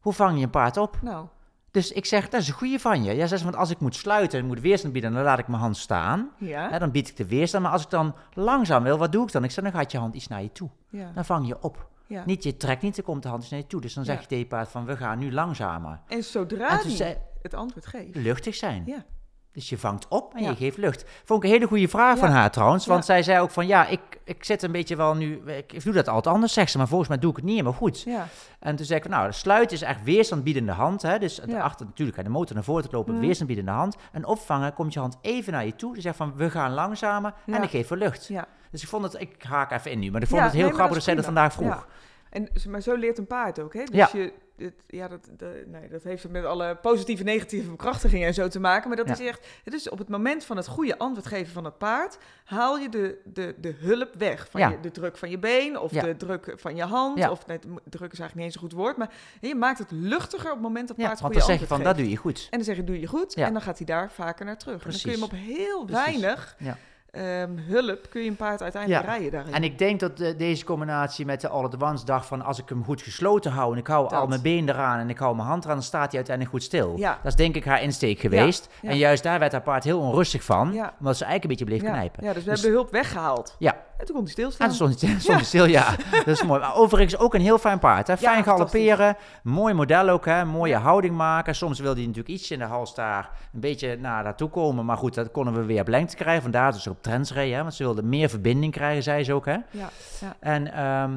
Hoe 0.00 0.12
vang 0.12 0.38
je 0.38 0.44
een 0.44 0.50
paard 0.50 0.76
op? 0.76 0.98
Nou, 1.02 1.26
Dus 1.72 1.92
ik 1.92 2.06
zeg, 2.06 2.28
dat 2.28 2.40
is 2.40 2.48
een 2.48 2.54
goede 2.54 2.78
van 2.78 3.04
je. 3.04 3.12
Ja, 3.14 3.26
zegt 3.26 3.38
ze, 3.40 3.44
want 3.46 3.56
als 3.60 3.70
ik 3.70 3.80
moet 3.80 3.94
sluiten 3.94 4.38
en 4.38 4.46
moet 4.46 4.60
weerstand 4.60 4.92
bieden, 4.92 5.12
dan 5.12 5.22
laat 5.22 5.38
ik 5.38 5.48
mijn 5.48 5.60
hand 5.60 5.76
staan. 5.76 6.30
ja. 6.38 6.70
Hè, 6.70 6.78
dan 6.78 6.90
bied 6.90 7.08
ik 7.08 7.16
de 7.16 7.26
weerstand. 7.26 7.62
Maar 7.64 7.72
als 7.72 7.82
ik 7.82 7.90
dan 7.90 8.14
langzaam 8.34 8.82
wil, 8.82 8.98
wat 8.98 9.12
doe 9.12 9.26
ik 9.26 9.32
dan? 9.32 9.44
Ik 9.44 9.50
zeg, 9.50 9.64
dan 9.64 9.72
gaat 9.72 9.92
je 9.92 9.98
hand 9.98 10.14
iets 10.14 10.28
naar 10.28 10.42
je 10.42 10.52
toe. 10.52 10.68
ja, 10.90 11.10
Dan 11.14 11.24
vang 11.24 11.46
je 11.46 11.62
op. 11.62 11.88
ja. 12.06 12.22
Niet 12.26 12.42
je 12.42 12.56
trekt 12.56 12.82
niet, 12.82 12.96
dan 12.96 13.04
komt 13.04 13.22
de 13.22 13.28
hand 13.28 13.42
iets 13.42 13.50
naar 13.50 13.60
je 13.60 13.66
toe. 13.66 13.80
Dus 13.80 13.94
dan 13.94 14.04
zeg 14.04 14.20
je 14.20 14.26
tegen 14.26 14.38
je 14.38 14.46
paard 14.46 14.68
van, 14.68 14.84
we 14.84 14.96
gaan 14.96 15.18
nu 15.18 15.32
langzamer. 15.32 16.00
En 16.08 16.24
zodra 16.24 16.70
En 16.70 16.78
toen 16.78 16.88
die 16.88 16.96
zei 16.96 17.16
het 17.42 17.54
antwoord 17.54 17.86
geeft. 17.86 18.14
luchtig 18.16 18.54
zijn. 18.54 18.82
Ja. 18.86 19.04
Dus 19.52 19.68
je 19.68 19.78
vangt 19.78 20.08
op 20.08 20.34
en 20.34 20.42
Ja. 20.42 20.48
je 20.50 20.56
geeft 20.56 20.76
lucht. 20.76 21.04
Vond 21.24 21.42
ik 21.44 21.48
een 21.48 21.54
hele 21.54 21.66
goede 21.66 21.88
vraag 21.88 22.14
Ja. 22.14 22.20
van 22.20 22.30
haar 22.30 22.50
trouwens. 22.50 22.86
Want 22.86 22.98
Ja. 23.06 23.06
zij 23.06 23.22
zei 23.22 23.40
ook 23.40 23.50
van, 23.50 23.66
ja, 23.66 23.86
ik, 23.86 24.00
ik 24.24 24.44
zit 24.44 24.62
een 24.62 24.72
beetje 24.72 24.96
wel 24.96 25.14
nu... 25.14 25.40
Ik, 25.46 25.72
ik 25.72 25.84
doe 25.84 25.92
dat 25.92 26.08
altijd 26.08 26.34
anders, 26.34 26.52
zegt 26.52 26.70
ze. 26.70 26.78
Maar 26.78 26.88
volgens 26.88 27.08
mij 27.08 27.18
doe 27.18 27.30
ik 27.30 27.36
het 27.36 27.44
niet 27.44 27.54
helemaal 27.54 27.78
goed. 27.78 28.02
Ja, 28.02 28.26
En 28.58 28.76
toen 28.76 28.86
zei 28.86 28.98
ik, 28.98 29.04
van, 29.06 29.14
nou, 29.18 29.32
sluiten 29.32 29.76
is 29.76 29.82
echt 29.82 30.02
weerstandbiedende 30.04 30.72
hand. 30.72 31.02
Hè? 31.02 31.18
Dus 31.18 31.40
achter 31.52 31.86
natuurlijk 31.86 32.22
de 32.22 32.28
motor 32.28 32.54
naar 32.54 32.64
voren 32.64 32.88
te 32.88 32.96
lopen, 32.96 33.14
Mm. 33.14 33.20
weerstandbiedende 33.20 33.70
hand. 33.70 33.96
En 34.12 34.24
opvangen, 34.26 34.72
komt 34.74 34.92
je 34.92 35.00
hand 35.00 35.18
even 35.20 35.52
naar 35.52 35.64
je 35.66 35.76
toe. 35.76 35.94
Dus 35.94 36.02
zegt 36.02 36.16
van, 36.16 36.32
we 36.36 36.50
gaan 36.50 36.72
langzamer 36.72 37.34
en 37.46 37.62
ik 37.62 37.70
geef 37.70 37.90
er 37.90 37.96
lucht. 37.98 38.30
Dus 38.70 38.82
ik 38.82 38.88
vond 38.88 39.04
het, 39.04 39.20
ik 39.20 39.42
haak 39.42 39.70
even 39.72 39.90
in 39.90 39.98
nu, 39.98 40.10
maar 40.10 40.22
ik 40.22 40.28
vond 40.28 40.42
het 40.42 40.52
heel 40.52 40.60
nee, 40.64 40.72
grappig 40.74 40.86
dat 40.86 40.94
dat 40.94 41.04
zij 41.04 41.14
dat 41.14 41.24
vandaag 41.24 41.52
vroeg. 41.52 41.86
En, 42.30 42.48
maar 42.68 42.80
zo 42.80 42.94
leert 42.94 43.18
een 43.18 43.26
paard 43.26 43.60
ook, 43.60 43.74
hè? 43.74 43.84
Dus 43.84 43.96
Ja. 43.96 44.08
je, 44.12 44.32
het, 44.64 44.74
ja, 44.86 45.08
dat, 45.08 45.28
de- 45.36 45.64
nee, 45.66 45.88
dat 45.88 46.02
heeft 46.02 46.28
met 46.28 46.44
alle 46.44 46.76
positieve, 46.76 47.22
negatieve 47.22 47.70
bekrachtigingen 47.70 48.26
en 48.26 48.34
zo 48.34 48.48
te 48.48 48.60
maken. 48.60 48.88
Maar 48.88 48.96
dat 48.96 49.06
Ja. 49.06 49.12
is 49.12 49.20
echt, 49.20 49.46
het 49.64 49.74
is 49.74 49.88
op 49.88 49.98
het 49.98 50.08
moment 50.08 50.44
van 50.44 50.56
het 50.56 50.66
goede 50.66 50.98
antwoord 50.98 51.26
geven 51.26 51.52
van 51.52 51.64
het 51.64 51.78
paard, 51.78 52.18
haal 52.44 52.78
je 52.78 52.88
de, 52.88 53.18
de, 53.24 53.54
de 53.58 53.74
hulp 53.78 54.14
weg. 54.18 54.46
Van 54.50 54.60
Ja. 54.60 54.68
je, 54.68 54.80
de 54.80 54.90
druk 54.90 55.16
van 55.16 55.30
je 55.30 55.38
been 55.38 55.78
of 55.78 55.92
Ja. 55.92 56.02
de 56.02 56.16
druk 56.16 56.52
van 56.56 56.76
je 56.76 56.82
hand. 56.84 57.18
Ja. 57.18 57.30
Of 57.30 57.46
nee, 57.46 57.58
druk 57.58 58.12
is 58.12 58.18
eigenlijk 58.18 58.34
niet 58.34 58.44
eens 58.44 58.54
een 58.54 58.60
goed 58.60 58.72
woord, 58.72 58.96
maar 58.96 59.10
je 59.40 59.54
maakt 59.54 59.78
het 59.78 59.90
luchtiger 59.90 60.46
op 60.48 60.52
het 60.56 60.62
moment 60.62 60.88
dat 60.88 60.96
het 60.96 61.06
Ja, 61.06 61.06
paard 61.12 61.20
want 61.20 61.34
het 61.34 61.42
dan 61.46 61.56
goede 61.56 61.58
zeg 61.58 61.60
je 61.60 61.66
van, 61.66 61.76
antwoord 61.76 61.96
dat 61.96 62.06
geeft. 62.06 62.22
doe 62.24 62.32
je 62.32 62.38
goed. 62.38 62.48
En 62.50 62.56
dan 62.58 62.64
zeg 62.66 62.76
je, 62.76 62.84
doe 62.84 63.00
je 63.00 63.06
goed. 63.06 63.34
En 63.34 63.52
dan 63.52 63.62
gaat 63.62 63.76
hij 63.76 63.86
daar 63.86 64.10
vaker 64.12 64.44
naar 64.44 64.58
terug. 64.58 64.84
En 64.84 64.90
dan 64.90 65.00
kun 65.00 65.10
je 65.10 65.16
hem 65.16 65.24
op 65.24 65.30
Precies. 65.30 65.56
heel 65.56 65.84
Precies. 65.84 66.04
weinig 66.04 66.54
Ja. 66.58 66.76
Ehm, 67.16 67.50
hulp, 67.58 68.06
kun 68.10 68.22
je 68.22 68.28
een 68.28 68.36
paard 68.36 68.62
uiteindelijk 68.62 69.04
Ja. 69.04 69.10
rijden 69.10 69.30
daarin. 69.30 69.54
En 69.54 69.62
ik 69.64 69.78
denk 69.78 70.00
dat 70.00 70.20
eh, 70.20 70.38
deze 70.38 70.64
combinatie 70.64 71.24
met 71.26 71.40
de 71.40 71.48
all-at-once 71.48 72.04
dag 72.04 72.26
van 72.26 72.42
als 72.42 72.58
ik 72.58 72.68
hem 72.68 72.84
goed 72.84 73.02
gesloten 73.02 73.50
hou 73.52 73.72
en 73.72 73.78
ik 73.78 73.86
hou 73.86 74.08
Dat. 74.08 74.18
al 74.20 74.26
mijn 74.26 74.42
been 74.42 74.68
eraan 74.68 74.98
en 74.98 75.10
ik 75.10 75.18
hou 75.18 75.36
mijn 75.36 75.48
hand 75.48 75.64
eraan, 75.64 75.76
dan 75.76 75.84
staat 75.84 76.06
hij 76.06 76.14
uiteindelijk 76.16 76.56
goed 76.56 76.64
stil. 76.64 76.94
Ja. 76.96 77.10
Dat 77.22 77.32
is 77.32 77.34
denk 77.34 77.54
ik 77.56 77.64
haar 77.64 77.82
insteek 77.82 78.20
geweest. 78.20 78.68
ja. 78.82 78.90
En 78.90 78.96
juist 78.96 79.22
daar 79.22 79.38
werd 79.38 79.52
haar 79.52 79.62
paard 79.62 79.84
heel 79.84 79.98
onrustig 80.00 80.44
van, 80.44 80.68
omdat 80.98 81.16
ze 81.16 81.24
eigenlijk 81.24 81.42
een 81.42 81.48
beetje 81.48 81.64
bleef 81.64 81.82
knijpen. 81.82 82.24
Ja, 82.24 82.32
dus 82.32 82.44
we 82.44 82.50
Dus- 82.50 82.60
hebben 82.60 82.70
de 82.78 82.82
hulp 82.82 82.92
weggehaald. 82.92 83.56
Ja. 83.58 83.72
En 83.98 84.08
toen 84.08 84.16
kon 84.16 84.24
hij 84.24 84.24
En 84.24 84.30
stilstaan. 84.52 84.68
toen 84.68 84.92
stond 85.20 85.26
hij, 85.26 85.44
stil, 85.44 85.64
ja. 85.64 85.94
Dat 86.10 86.26
is 86.26 86.42
mooi. 86.42 86.60
Maar 86.60 86.76
overigens 86.76 87.18
ook 87.18 87.34
een 87.34 87.40
heel 87.40 87.58
fijn 87.58 87.78
paard. 87.78 88.06
Hè? 88.06 88.16
Fijn 88.16 88.44
galopperen, 88.44 89.16
mooi 89.42 89.74
model 89.74 90.08
ook, 90.08 90.24
hè? 90.24 90.44
mooie 90.44 90.76
houding 90.76 91.14
maken. 91.16 91.54
Soms 91.54 91.78
wilde 91.80 91.98
hij 91.98 92.06
natuurlijk 92.06 92.34
iets 92.34 92.50
in 92.50 92.58
de 92.58 92.64
hals 92.64 92.94
daar 92.94 93.30
een 93.54 93.60
beetje 93.60 93.96
naar 93.96 94.22
naartoe 94.22 94.48
komen. 94.48 94.84
Maar 94.84 94.96
goed, 94.96 95.14
dat 95.14 95.30
konden 95.30 95.54
we 95.54 95.64
weer 95.64 95.80
op 95.80 95.88
lengte 95.88 96.16
krijgen. 96.16 96.42
Vandaar 96.42 96.72
dat 96.72 96.80
ze 96.80 96.90
op 96.90 97.01
trends 97.02 97.32
reden, 97.32 97.56
hè? 97.56 97.62
want 97.62 97.74
ze 97.74 97.82
wilde 97.84 98.02
meer 98.02 98.28
verbinding 98.28 98.72
krijgen, 98.72 99.02
zei 99.02 99.24
ze 99.24 99.32
ook. 99.32 99.44
Hè? 99.46 99.52
Ja, 99.70 99.88
ja. 100.20 100.36
En 100.40 100.72
ehm, 100.72 101.12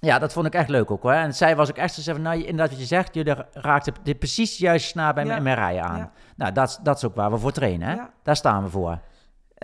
ja, 0.00 0.18
dat 0.18 0.32
vond 0.32 0.46
ik 0.46 0.54
echt 0.54 0.68
leuk 0.68 0.90
ook 0.90 1.02
hoor. 1.02 1.12
En 1.12 1.34
zij 1.34 1.56
was 1.56 1.70
ook 1.70 1.76
echt 1.76 1.94
zo 1.94 2.12
van, 2.12 2.22
nou, 2.22 2.38
inderdaad 2.38 2.70
wat 2.70 2.78
je 2.78 2.84
zegt, 2.86 3.14
jullie 3.14 3.34
raakten 3.52 3.94
dit 4.02 4.18
precies 4.18 4.58
juist 4.58 4.86
snaar 4.86 5.14
bij 5.14 5.24
Ja. 5.24 5.40
mijn, 5.40 5.56
rijden 5.56 5.82
aan. 5.84 5.96
Ja. 5.98 6.10
Nou, 6.36 6.52
dat, 6.52 6.68
is- 6.68 6.78
dat 6.82 6.96
is 6.96 7.04
ook 7.04 7.14
waar 7.14 7.30
we 7.30 7.38
voor 7.38 7.52
trainen. 7.52 7.88
Hè? 7.88 7.96
Daar 8.22 8.36
staan 8.36 8.62
we 8.62 8.68
voor. 8.70 8.98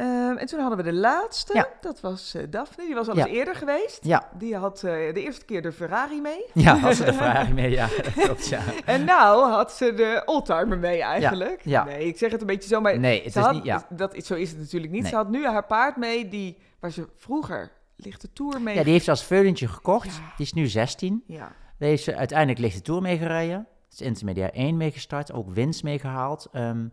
Ehm, 0.01 0.37
en 0.37 0.47
toen 0.47 0.61
hadden 0.61 0.77
we 0.79 0.85
de 0.85 0.93
laatste. 0.93 1.55
Ja. 1.55 1.69
Dat 1.81 2.01
was 2.01 2.35
eh, 2.35 2.43
Daphne. 2.51 2.85
Die 2.87 2.95
was 2.95 3.09
al 3.09 3.17
Ja. 3.17 3.27
eens 3.27 3.37
eerder 3.37 3.55
geweest. 3.55 4.05
Ja, 4.05 4.29
Die 4.39 4.57
had 4.57 4.77
eh, 4.83 4.93
de 5.15 5.21
eerste 5.23 5.45
keer 5.45 5.63
de 5.63 5.73
Ferrari 5.73 6.21
mee. 6.21 6.45
ja 6.55 6.77
had 6.77 6.97
ze 6.97 7.05
de 7.05 7.13
vraag 7.13 7.53
mee. 7.61 7.71
Ja, 7.71 7.89
dat 8.03 8.13
klopt, 8.13 8.49
ja. 8.49 8.61
En 8.85 9.05
nou 9.05 9.51
had 9.51 9.73
ze 9.73 9.95
de 9.95 10.23
oldtimer 10.25 10.79
mee 10.79 11.03
eigenlijk. 11.03 11.61
ja. 11.65 11.85
Nee, 11.85 12.07
ik 12.07 12.19
zeg 12.19 12.31
het 12.33 12.41
een 12.41 12.47
beetje 12.47 12.69
zo. 12.69 12.81
Maar 12.81 12.99
Nee, 12.99 13.17
het 13.19 13.27
is 13.37 13.43
had, 13.43 13.53
niet, 13.53 13.65
ja. 13.65 13.87
dat, 13.89 14.15
zo 14.25 14.35
is 14.35 14.51
het 14.51 14.59
natuurlijk 14.59 14.93
niet. 14.93 15.03
Nee. 15.03 15.11
Ze 15.11 15.17
had 15.17 15.29
nu 15.31 15.47
haar 15.47 15.65
paard 15.67 15.97
mee 15.97 16.29
die, 16.29 16.59
waar 16.81 16.91
ze 16.91 17.09
vroeger 17.17 17.71
lichte 17.97 18.33
tour 18.33 18.61
mee... 18.61 18.75
Ja, 18.75 18.83
die 18.83 18.93
heeft 18.93 19.05
ze 19.05 19.11
als 19.11 19.25
veulentje 19.25 19.69
gekocht. 19.69 20.07
Ja. 20.17 20.33
Die 20.37 20.47
is 20.47 20.53
nu 20.53 20.67
16. 20.67 21.23
Ja. 21.27 21.53
Daar 21.79 21.89
heeft 21.89 22.03
ze 22.03 22.17
uiteindelijk 22.17 22.59
lichte 22.59 22.83
tour 22.83 23.03
mee 23.03 23.19
gereden. 23.19 23.67
Is 23.93 24.01
intermediair 24.01 24.53
1 24.53 24.77
mee 24.77 24.91
gestart. 24.91 25.33
Ook 25.33 25.51
winst 25.51 25.83
mee 25.83 25.99
gehaald. 25.99 26.49
Ehm, 26.53 26.87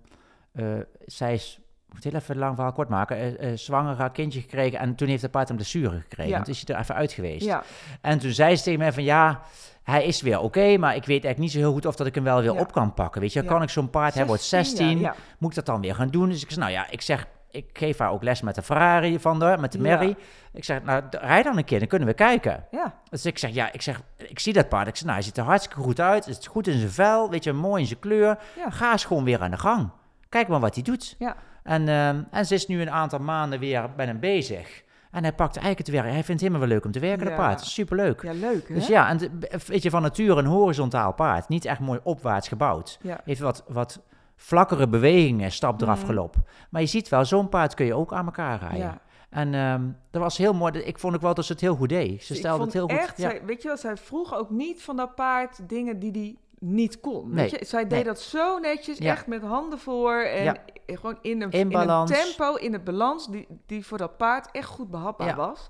eh, 0.54 0.66
zij 1.06 1.34
is, 1.34 1.60
moet 1.94 2.04
heel 2.04 2.14
even 2.14 2.38
lang 2.38 2.56
verhaal 2.56 2.74
kort 2.74 2.90
maken, 2.90 3.40
eh, 3.40 3.52
zwanger, 3.56 3.96
haar 3.96 4.12
kindje 4.12 4.42
gekregen. 4.42 4.80
En 4.80 4.96
toen 4.96 5.08
heeft 5.08 5.22
het 5.22 5.32
paard 5.32 5.50
een 5.50 5.56
blessure 5.56 6.00
gekregen. 6.00 6.32
Ja. 6.32 6.38
En 6.38 6.44
toen 6.44 6.54
is 6.54 6.64
hij 6.66 6.76
er 6.76 6.82
even 6.82 6.96
uit 6.96 7.12
geweest. 7.12 7.46
Ja. 7.46 7.64
En 8.02 8.20
toen 8.20 8.32
zei 8.32 8.56
ze 8.56 8.64
tegen 8.64 8.80
mij 8.80 8.94
van 8.94 9.04
ja, 9.04 9.42
hij 9.84 10.06
is 10.06 10.22
weer 10.22 10.40
oké, 10.40 10.78
maar 10.78 10.96
ik 10.96 11.06
weet 11.06 11.24
eigenlijk 11.24 11.38
niet 11.40 11.52
zo 11.52 11.58
heel 11.58 11.72
goed 11.72 11.86
of 11.86 11.96
dat 11.96 12.08
ik 12.08 12.16
hem 12.16 12.24
wel 12.24 12.42
weer 12.42 12.54
Ja. 12.54 12.60
op 12.60 12.72
kan 12.72 12.94
pakken. 12.94 13.22
Weet 13.22 13.34
je, 13.34 13.44
kan 13.44 13.62
ik 13.62 13.70
zo'n 13.70 13.90
paard, 13.90 14.14
hij 14.14 14.26
wordt 14.26 14.44
16, 14.44 15.00
ja. 15.00 15.16
moet 15.38 15.50
ik 15.50 15.56
dat 15.56 15.66
dan 15.66 15.82
weer 15.82 15.96
gaan 15.96 16.10
doen? 16.10 16.30
Dus 16.30 16.44
ik 16.44 16.48
zei, 16.52 16.60
nou 16.60 16.72
ja, 16.72 16.90
ik 16.90 17.02
zeg, 17.02 17.26
ik 17.52 17.70
geef 17.74 17.98
haar 17.98 18.12
ook 18.12 18.24
les 18.24 18.42
met 18.42 18.56
de 18.56 18.62
Ferrari 18.62 19.20
van 19.20 19.40
de, 19.40 19.56
met 19.60 19.72
de 19.72 19.78
Ja. 19.82 19.84
Mary. 19.96 20.16
Ik 20.54 20.64
zeg, 20.64 20.84
nou, 20.84 21.04
rijd 21.12 21.44
dan 21.44 21.58
een 21.58 21.66
keer, 21.66 21.80
dan 21.80 21.88
kunnen 21.88 22.08
we 22.08 22.14
kijken. 22.14 22.66
Ja. 22.72 22.94
Dus 23.10 23.26
ik 23.26 23.38
zeg, 23.38 23.52
ja, 23.54 23.72
ik 23.74 23.82
zeg, 23.82 24.02
ik 24.18 24.40
zie 24.40 24.54
dat 24.54 24.70
paard. 24.70 24.88
Ik 24.88 24.96
zeg, 24.96 25.04
nou, 25.04 25.16
hij 25.16 25.24
ziet 25.26 25.38
er 25.38 25.44
hartstikke 25.44 25.82
goed 25.82 26.00
uit. 26.00 26.26
Het 26.26 26.38
is 26.40 26.48
goed 26.48 26.68
in 26.68 26.78
zijn 26.80 26.92
vel, 26.92 27.30
weet 27.30 27.44
je, 27.44 27.54
mooi 27.54 27.82
in 27.82 27.88
zijn 27.88 28.00
kleur. 28.00 28.38
Ja. 28.56 28.70
Ga 28.70 28.92
eens 28.92 29.06
gewoon 29.06 29.24
weer 29.24 29.42
aan 29.42 29.52
de 29.52 29.58
gang. 29.58 29.90
Kijk 30.30 30.48
maar 30.48 30.60
wat 30.60 30.74
hij 30.74 30.84
doet. 30.84 31.16
Ja. 31.20 31.36
En, 31.64 31.88
ehm, 31.88 32.24
en 32.32 32.46
ze 32.46 32.54
is 32.54 32.68
nu 32.68 32.82
een 32.82 32.92
aantal 32.92 33.20
maanden 33.20 33.60
weer 33.60 33.90
bij 33.96 34.06
hem 34.06 34.20
bezig. 34.20 34.84
En 35.12 35.24
hij 35.24 35.34
pakt 35.34 35.56
eigenlijk 35.58 35.88
het 35.88 35.96
werk. 35.96 36.06
Hij 36.06 36.14
vindt 36.14 36.28
het 36.28 36.40
helemaal 36.40 36.60
wel 36.60 36.70
leuk 36.70 36.86
om 36.86 36.92
te 36.92 37.00
werken, 37.00 37.24
Ja. 37.24 37.30
dat 37.30 37.38
paard. 37.40 37.62
Superleuk. 37.62 38.22
Ja, 38.24 38.32
leuk 38.32 38.68
hè? 38.68 38.74
Dus 38.74 38.88
ja, 38.88 39.10
en 39.10 39.18
de- 39.18 39.30
weet 39.66 39.84
je, 39.84 39.90
van 39.90 40.02
nature 40.02 40.40
een 40.40 40.46
horizontaal 40.46 41.14
paard. 41.14 41.50
Niet 41.50 41.66
echt 41.66 41.80
mooi 41.80 42.00
opwaarts 42.04 42.48
gebouwd. 42.48 43.00
Ja. 43.02 43.20
Heeft 43.24 43.40
wat, 43.40 43.64
wat 43.68 44.02
vlakkere 44.36 44.88
bewegingen, 44.88 45.52
stap 45.52 45.82
eraf 45.82 45.98
Mhm. 45.98 46.06
gelopen. 46.08 46.46
Maar 46.70 46.82
je 46.82 46.88
ziet 46.88 47.10
wel, 47.10 47.26
zo'n 47.26 47.50
paard 47.50 47.74
kun 47.74 47.86
je 47.86 47.94
ook 47.94 48.14
aan 48.14 48.26
elkaar 48.26 48.60
rijden. 48.60 48.80
Ja. 48.80 49.00
En 49.30 49.54
ehm, 49.54 49.82
dat 50.12 50.22
was 50.22 50.38
heel 50.38 50.54
mooi. 50.54 50.80
Ik 50.80 51.00
vond 51.00 51.16
ook 51.16 51.22
wel 51.22 51.34
dat 51.34 51.46
ze 51.46 51.52
het 51.52 51.62
heel 51.62 51.76
goed 51.76 51.90
deed. 51.90 52.24
Ze 52.24 52.34
Ik 52.34 52.40
stelde 52.40 52.58
vond 52.58 52.74
het 52.74 52.82
heel 52.88 52.98
goed. 52.98 53.08
Echt, 53.08 53.18
ja. 53.18 53.34
weet 53.46 53.62
je 53.62 53.68
wel, 53.68 53.78
zij 53.78 53.98
vroeg 53.98 54.36
ook 54.36 54.50
niet 54.50 54.82
van 54.84 54.96
dat 54.96 55.16
paard 55.16 55.70
dingen 55.70 56.00
die 56.00 56.12
hij 56.12 56.36
niet 56.60 57.00
kon. 57.00 57.34
Nee, 57.34 57.50
Weet 57.50 57.60
je? 57.60 57.66
Zij 57.66 57.88
deed 57.88 58.06
dat 58.06 58.20
zo 58.20 58.58
netjes, 58.60 58.98
Ja. 58.98 59.12
echt 59.12 59.28
met 59.28 59.42
handen 59.42 59.80
voor 59.80 60.14
en 60.20 60.44
Ja. 60.44 60.56
gewoon 60.86 61.18
in 61.22 61.42
een, 61.42 61.52
In 61.52 61.72
in 61.72 61.78
een 61.90 62.06
tempo, 62.06 62.56
in 62.56 62.74
het 62.74 62.84
balans 62.84 63.28
die, 63.28 63.48
die 63.66 63.86
voor 63.86 63.98
dat 63.98 64.18
paard 64.18 64.52
echt 64.52 64.68
goed 64.68 64.92
behapbaar 64.92 65.28
Ja. 65.28 65.36
was. 65.36 65.70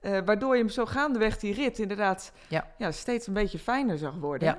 Eh, 0.00 0.18
waardoor 0.24 0.54
je 0.54 0.60
hem 0.60 0.70
zo 0.70 0.86
gaandeweg 0.86 1.38
die 1.38 1.54
rit 1.54 1.78
inderdaad. 1.78 2.32
Ja, 2.48 2.90
steeds 2.90 3.26
een 3.26 3.34
beetje 3.34 3.58
fijner 3.58 3.98
zag 3.98 4.14
worden. 4.14 4.58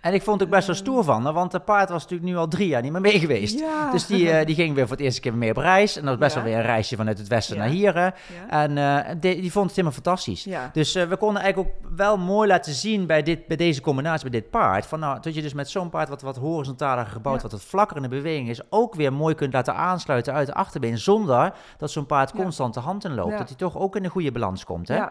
En 0.00 0.14
ik 0.14 0.22
vond 0.22 0.40
het 0.40 0.48
ook 0.48 0.54
best 0.54 0.66
wel 0.66 0.76
stoer 0.76 1.04
van 1.04 1.24
haar, 1.24 1.32
want 1.32 1.50
de 1.52 1.58
paard 1.60 1.88
was 1.90 2.02
natuurlijk 2.02 2.30
nu 2.30 2.36
al 2.36 2.48
drie 2.48 2.68
jaar 2.68 2.82
niet 2.82 2.92
meer 2.92 3.00
mee 3.00 3.18
geweest. 3.18 3.58
Ja. 3.58 3.90
Dus 3.90 4.06
die, 4.06 4.30
eh, 4.30 4.46
die 4.46 4.54
ging 4.54 4.74
weer 4.74 4.86
voor 4.86 4.96
het 4.96 5.04
eerste 5.04 5.20
keer 5.20 5.34
mee 5.34 5.50
op 5.50 5.56
reis. 5.56 5.96
En 5.96 6.04
dat 6.04 6.10
was 6.10 6.18
best 6.18 6.34
Ja. 6.34 6.42
wel 6.42 6.50
weer 6.50 6.60
een 6.60 6.66
reisje 6.66 6.96
vanuit 6.96 7.18
het 7.18 7.28
westen 7.28 7.56
Ja. 7.56 7.62
naar 7.62 7.70
hier. 7.70 7.94
hè. 7.94 8.04
Ja. 8.04 8.12
En 8.48 8.78
eh, 8.78 9.14
die, 9.20 9.40
die 9.40 9.52
vond 9.52 9.64
het 9.66 9.74
helemaal 9.76 9.98
fantastisch. 10.02 10.44
Ja. 10.44 10.70
Dus 10.72 10.94
eh, 10.94 11.04
we 11.08 11.16
konden 11.16 11.42
eigenlijk 11.42 11.74
ook 11.74 11.96
wel 11.96 12.18
mooi 12.18 12.48
laten 12.48 12.72
zien 12.72 13.06
bij, 13.06 13.22
dit, 13.22 13.46
bij 13.46 13.56
deze 13.56 13.80
combinatie, 13.80 14.30
bij 14.30 14.40
dit 14.40 14.50
paard. 14.50 14.86
Van, 14.86 15.00
nou, 15.00 15.20
dat 15.20 15.34
je 15.34 15.42
dus 15.42 15.54
met 15.54 15.70
zo'n 15.70 15.90
paard 15.90 16.08
wat, 16.08 16.22
wat 16.22 16.36
horizontaler 16.36 17.06
gebouwd, 17.06 17.42
wat 17.42 17.52
wat 17.52 17.62
vlakker 17.62 17.96
in 17.96 18.02
de 18.02 18.08
beweging 18.08 18.48
is, 18.48 18.60
ook 18.70 18.94
weer 18.94 19.12
mooi 19.12 19.34
kunt 19.34 19.52
laten 19.52 19.74
aansluiten 19.74 20.32
uit 20.34 20.46
de 20.46 20.54
achterbeen. 20.54 20.98
Zonder 20.98 21.52
dat 21.78 21.90
zo'n 21.90 22.06
paard 22.06 22.32
constant 22.32 22.74
de 22.74 22.80
hand 22.80 23.04
in 23.04 23.14
loopt. 23.14 23.38
Dat 23.38 23.48
hij 23.48 23.56
toch 23.56 23.76
ook 23.78 23.96
in 23.96 24.04
een 24.04 24.10
goede 24.10 24.32
balans 24.32 24.64
komt. 24.64 24.88
Hè? 24.88 25.02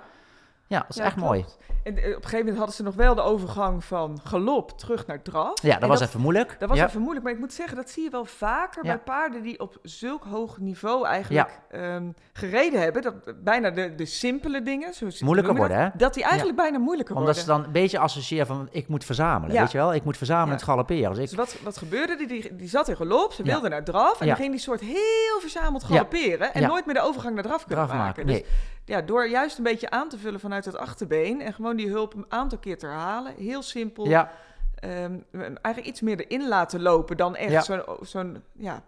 Ja, 0.69 0.79
dat 0.79 0.89
is 0.89 0.95
ja, 0.95 1.03
echt 1.03 1.15
mooi. 1.15 1.45
En 1.84 1.97
eh, 1.97 2.01
op 2.03 2.05
een 2.05 2.13
gegeven 2.13 2.38
moment 2.39 2.58
hadden 2.58 2.75
ze 2.75 2.84
nog 2.84 2.95
wel 2.95 3.15
de 3.15 3.21
overgang 3.21 3.84
van 3.84 4.19
galop 4.23 4.77
terug 4.79 5.05
naar 5.08 5.21
draf. 5.21 5.62
Ja, 5.62 5.73
dat 5.73 5.82
En 5.82 5.88
was 5.88 5.99
even 6.01 6.19
moeilijk. 6.19 6.55
Dat 6.60 6.69
was 6.69 6.77
ja. 6.77 6.88
even 6.88 7.01
moeilijk, 7.01 7.23
maar 7.25 7.34
ik 7.34 7.39
moet 7.39 7.53
zeggen, 7.53 7.75
dat 7.77 7.89
zie 7.89 8.03
je 8.03 8.10
wel 8.10 8.25
vaker 8.25 8.86
Ja. 8.86 8.89
bij 8.91 8.99
paarden 8.99 9.41
die 9.43 9.60
op 9.60 9.77
zulk 9.84 10.23
hoog 10.23 10.58
niveau 10.58 11.05
eigenlijk 11.05 11.60
ehm, 11.71 12.12
gereden 12.34 12.82
hebben. 12.82 13.01
Dat 13.01 13.43
bijna 13.43 13.69
de, 13.69 13.95
de 13.95 14.05
simpele 14.05 14.62
dingen, 14.62 14.93
zoals 14.93 15.21
Moeilijker 15.21 15.55
worden, 15.55 15.77
dat, 15.91 15.99
dat 15.99 16.13
die 16.13 16.23
eigenlijk 16.23 16.58
bijna 16.58 16.77
moeilijker 16.77 17.15
Omdat 17.15 17.36
ze 17.38 17.45
worden. 17.45 17.58
dan 17.63 17.65
een 17.75 17.82
beetje 17.82 17.99
associëren 17.99 18.47
van, 18.47 18.67
ik 18.71 18.88
moet 18.88 19.05
verzamelen, 19.05 19.55
Ja. 19.55 19.62
weet 19.62 19.71
je 19.71 19.77
wel? 19.77 19.93
Ik 19.93 20.03
moet 20.03 20.17
verzamelen 20.17 20.47
Ja. 20.49 20.55
het 20.55 20.63
galopperen. 20.63 21.10
Dus 21.13 21.17
Dus 21.29 21.34
wat, 21.38 21.55
wat 21.63 21.77
gebeurde? 21.77 22.15
Die, 22.15 22.27
die, 22.27 22.55
die 22.55 22.67
zat 22.69 22.88
in 22.88 22.95
galop, 22.95 23.34
ze 23.34 23.43
wilde 23.43 23.69
naar 23.69 23.84
draf. 23.84 24.19
En 24.21 24.27
dan 24.27 24.36
ging 24.36 24.51
die 24.51 24.60
soort 24.60 24.82
heel 24.82 25.39
verzameld 25.39 25.84
galopperen. 25.84 26.53
En 26.53 26.67
nooit 26.67 26.86
meer 26.86 26.95
de 26.95 27.01
overgang 27.01 27.34
naar 27.36 27.43
draf 27.43 27.65
kunnen 27.65 27.88
maken. 27.88 27.97
maken. 28.03 28.27
Dus 28.27 28.41
ja, 28.86 29.01
door 29.01 29.27
juist 29.27 29.58
een 29.58 29.63
beetje 29.63 29.89
aan 29.89 30.10
te 30.10 30.17
vullen 30.17 30.39
vanuit 30.39 30.59
het 30.65 30.78
achterbeen. 30.78 31.41
En 31.41 31.54
gewoon 31.54 31.76
die 31.76 31.89
hulp 31.89 32.13
een 32.13 32.26
aantal 32.30 32.58
keer 32.58 32.78
te 32.78 32.86
herhalen. 32.86 33.34
Heel 33.38 33.62
simpel. 33.62 34.08
Ja, 34.08 34.32
Ehm, 34.80 35.13
eigenlijk 35.34 35.86
iets 35.86 36.02
meer 36.02 36.19
erin 36.26 36.48
laten 36.48 36.82
lopen 36.82 37.17
dan 37.17 37.36
echt 37.36 37.52
Ja. 37.52 37.62
zo'n... 37.62 37.82
zo'n 38.02 38.43
ja, 38.58 38.82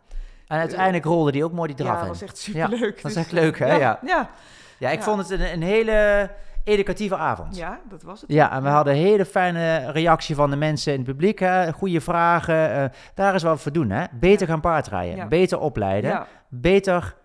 en 0.48 0.58
uiteindelijk 0.60 1.06
rolde 1.06 1.32
die 1.32 1.44
ook 1.44 1.52
mooi 1.52 1.68
die 1.68 1.86
draf 1.86 1.96
ja, 1.96 2.02
in. 2.02 2.08
dat 2.08 2.20
was 2.20 2.22
echt 2.30 2.38
superleuk. 2.38 3.02
dat 3.02 3.12
is 3.12 3.18
echt 3.18 3.32
leuk, 3.32 3.60
hè? 3.60 3.66
Ja, 3.66 3.78
Ja. 3.78 4.00
ja. 4.06 4.30
Ja, 4.78 4.90
ik 4.90 4.98
Ja. 4.98 5.04
vond 5.04 5.20
het 5.30 5.40
een, 5.40 5.52
een 5.54 5.62
hele 5.62 6.30
educatieve 6.64 7.16
avond. 7.16 7.56
ja, 7.56 7.80
dat 7.90 8.04
was 8.04 8.22
het. 8.22 8.32
Ja, 8.32 8.52
en 8.52 8.64
we 8.64 8.70
hadden 8.70 8.94
een 8.94 9.00
hele 9.00 9.26
fijne 9.26 9.92
reactie 9.92 10.36
van 10.36 10.50
de 10.50 10.56
mensen 10.56 10.92
in 10.94 11.00
het 11.00 11.08
publiek. 11.08 11.40
Hè? 11.40 11.72
Goede 11.74 12.02
vragen. 12.02 12.72
eh, 12.74 12.86
daar 13.16 13.36
is 13.36 13.44
wat 13.44 13.62
voor 13.62 13.72
doen. 13.72 13.90
Hè? 13.90 14.06
Beter 14.12 14.48
gaan 14.48 14.62
paardrijden. 14.62 15.16
Ja. 15.16 15.28
Beter 15.28 15.60
opleiden. 15.60 16.10
Ja, 16.10 16.28
Beter, 16.50 17.16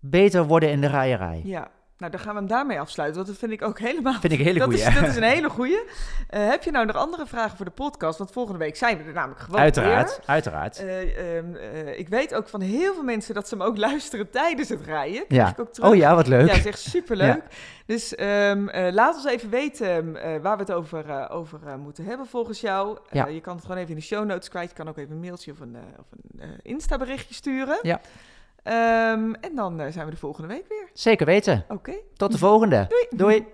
beter 0.00 0.44
worden 0.46 0.70
in 0.70 0.80
de 0.80 0.86
rijerij. 0.86 1.40
ja. 1.44 1.68
Nou, 2.00 2.12
dan 2.12 2.20
gaan 2.20 2.32
we 2.32 2.38
hem 2.38 2.48
daarmee 2.48 2.80
afsluiten, 2.80 3.16
want 3.16 3.28
dat 3.28 3.48
vind 3.48 3.60
ik 3.60 3.68
ook 3.68 3.78
helemaal... 3.78 4.20
Vind 4.20 4.32
ik 4.32 4.38
een 4.38 4.44
hele 4.44 4.58
dat, 4.58 4.68
goeie. 4.68 4.86
is, 4.86 4.94
dat 4.94 5.08
is 5.08 5.16
een 5.16 5.22
hele 5.36 5.48
goeie. 5.48 5.80
Eh, 6.28 6.48
heb 6.48 6.62
je 6.62 6.70
nou 6.70 6.86
nog 6.86 6.96
andere 6.96 7.26
vragen 7.26 7.56
voor 7.56 7.64
de 7.64 7.70
podcast? 7.70 8.18
Want 8.18 8.32
volgende 8.32 8.58
week 8.58 8.76
zijn 8.76 8.98
we 8.98 9.04
er 9.04 9.12
namelijk 9.12 9.40
gewoon 9.40 9.60
Uiteraard, 9.60 10.16
weer. 10.16 10.26
uiteraard. 10.26 10.78
Eh, 10.78 11.36
ehm, 11.36 11.54
eh, 11.54 11.98
ik 11.98 12.08
weet 12.08 12.34
ook 12.34 12.48
van 12.48 12.60
heel 12.60 12.94
veel 12.94 13.02
mensen 13.02 13.34
dat 13.34 13.48
ze 13.48 13.54
hem 13.54 13.64
ook 13.64 13.76
luisteren 13.88 14.30
tijdens 14.30 14.68
het 14.68 14.84
rijden. 14.84 15.26
Krijg 15.26 15.42
ja. 15.42 15.50
ik 15.50 15.60
ook 15.60 15.72
terug. 15.72 15.90
Oh 15.90 15.96
ja, 15.96 16.14
wat 16.14 16.26
leuk. 16.26 16.40
Ja, 16.40 16.46
dat 16.46 16.56
is 16.56 16.66
echt 16.66 16.78
superleuk. 16.78 17.42
Dus 17.86 18.14
ehm, 18.14 18.68
eh, 18.68 18.92
laat 18.92 19.14
ons 19.14 19.24
even 19.24 19.50
weten 19.50 20.12
waar 20.42 20.56
we 20.56 20.62
het 20.62 20.72
over, 20.72 21.30
over 21.30 21.58
moeten 21.78 22.04
hebben 22.04 22.26
volgens 22.26 22.60
jou. 22.60 22.98
Ja. 23.10 23.26
Je 23.26 23.40
kan 23.40 23.54
het 23.54 23.64
gewoon 23.64 23.78
even 23.78 23.90
in 23.90 23.96
de 23.96 24.02
show 24.02 24.24
notes 24.24 24.48
kwijt. 24.48 24.68
Je 24.68 24.76
kan 24.76 24.88
ook 24.88 24.96
even 24.96 25.10
een 25.10 25.20
mailtje 25.20 25.52
of 25.52 25.60
een, 25.60 25.76
of 25.98 26.06
een 26.12 26.40
eh, 26.40 26.48
Insta-berichtje 26.62 27.34
sturen. 27.34 27.78
Ja. 27.82 28.00
Ehm, 28.62 29.32
en 29.32 29.54
dan 29.54 29.80
eh, 29.80 29.92
zijn 29.92 30.04
we 30.04 30.10
de 30.10 30.16
volgende 30.16 30.48
week 30.48 30.68
weer. 30.68 30.90
Zeker 30.92 31.26
weten. 31.26 31.64
Oké. 31.68 31.92
Tot 32.16 32.32
de 32.32 32.38
volgende. 32.38 32.86
Doei. 32.88 33.06
Doei. 33.10 33.46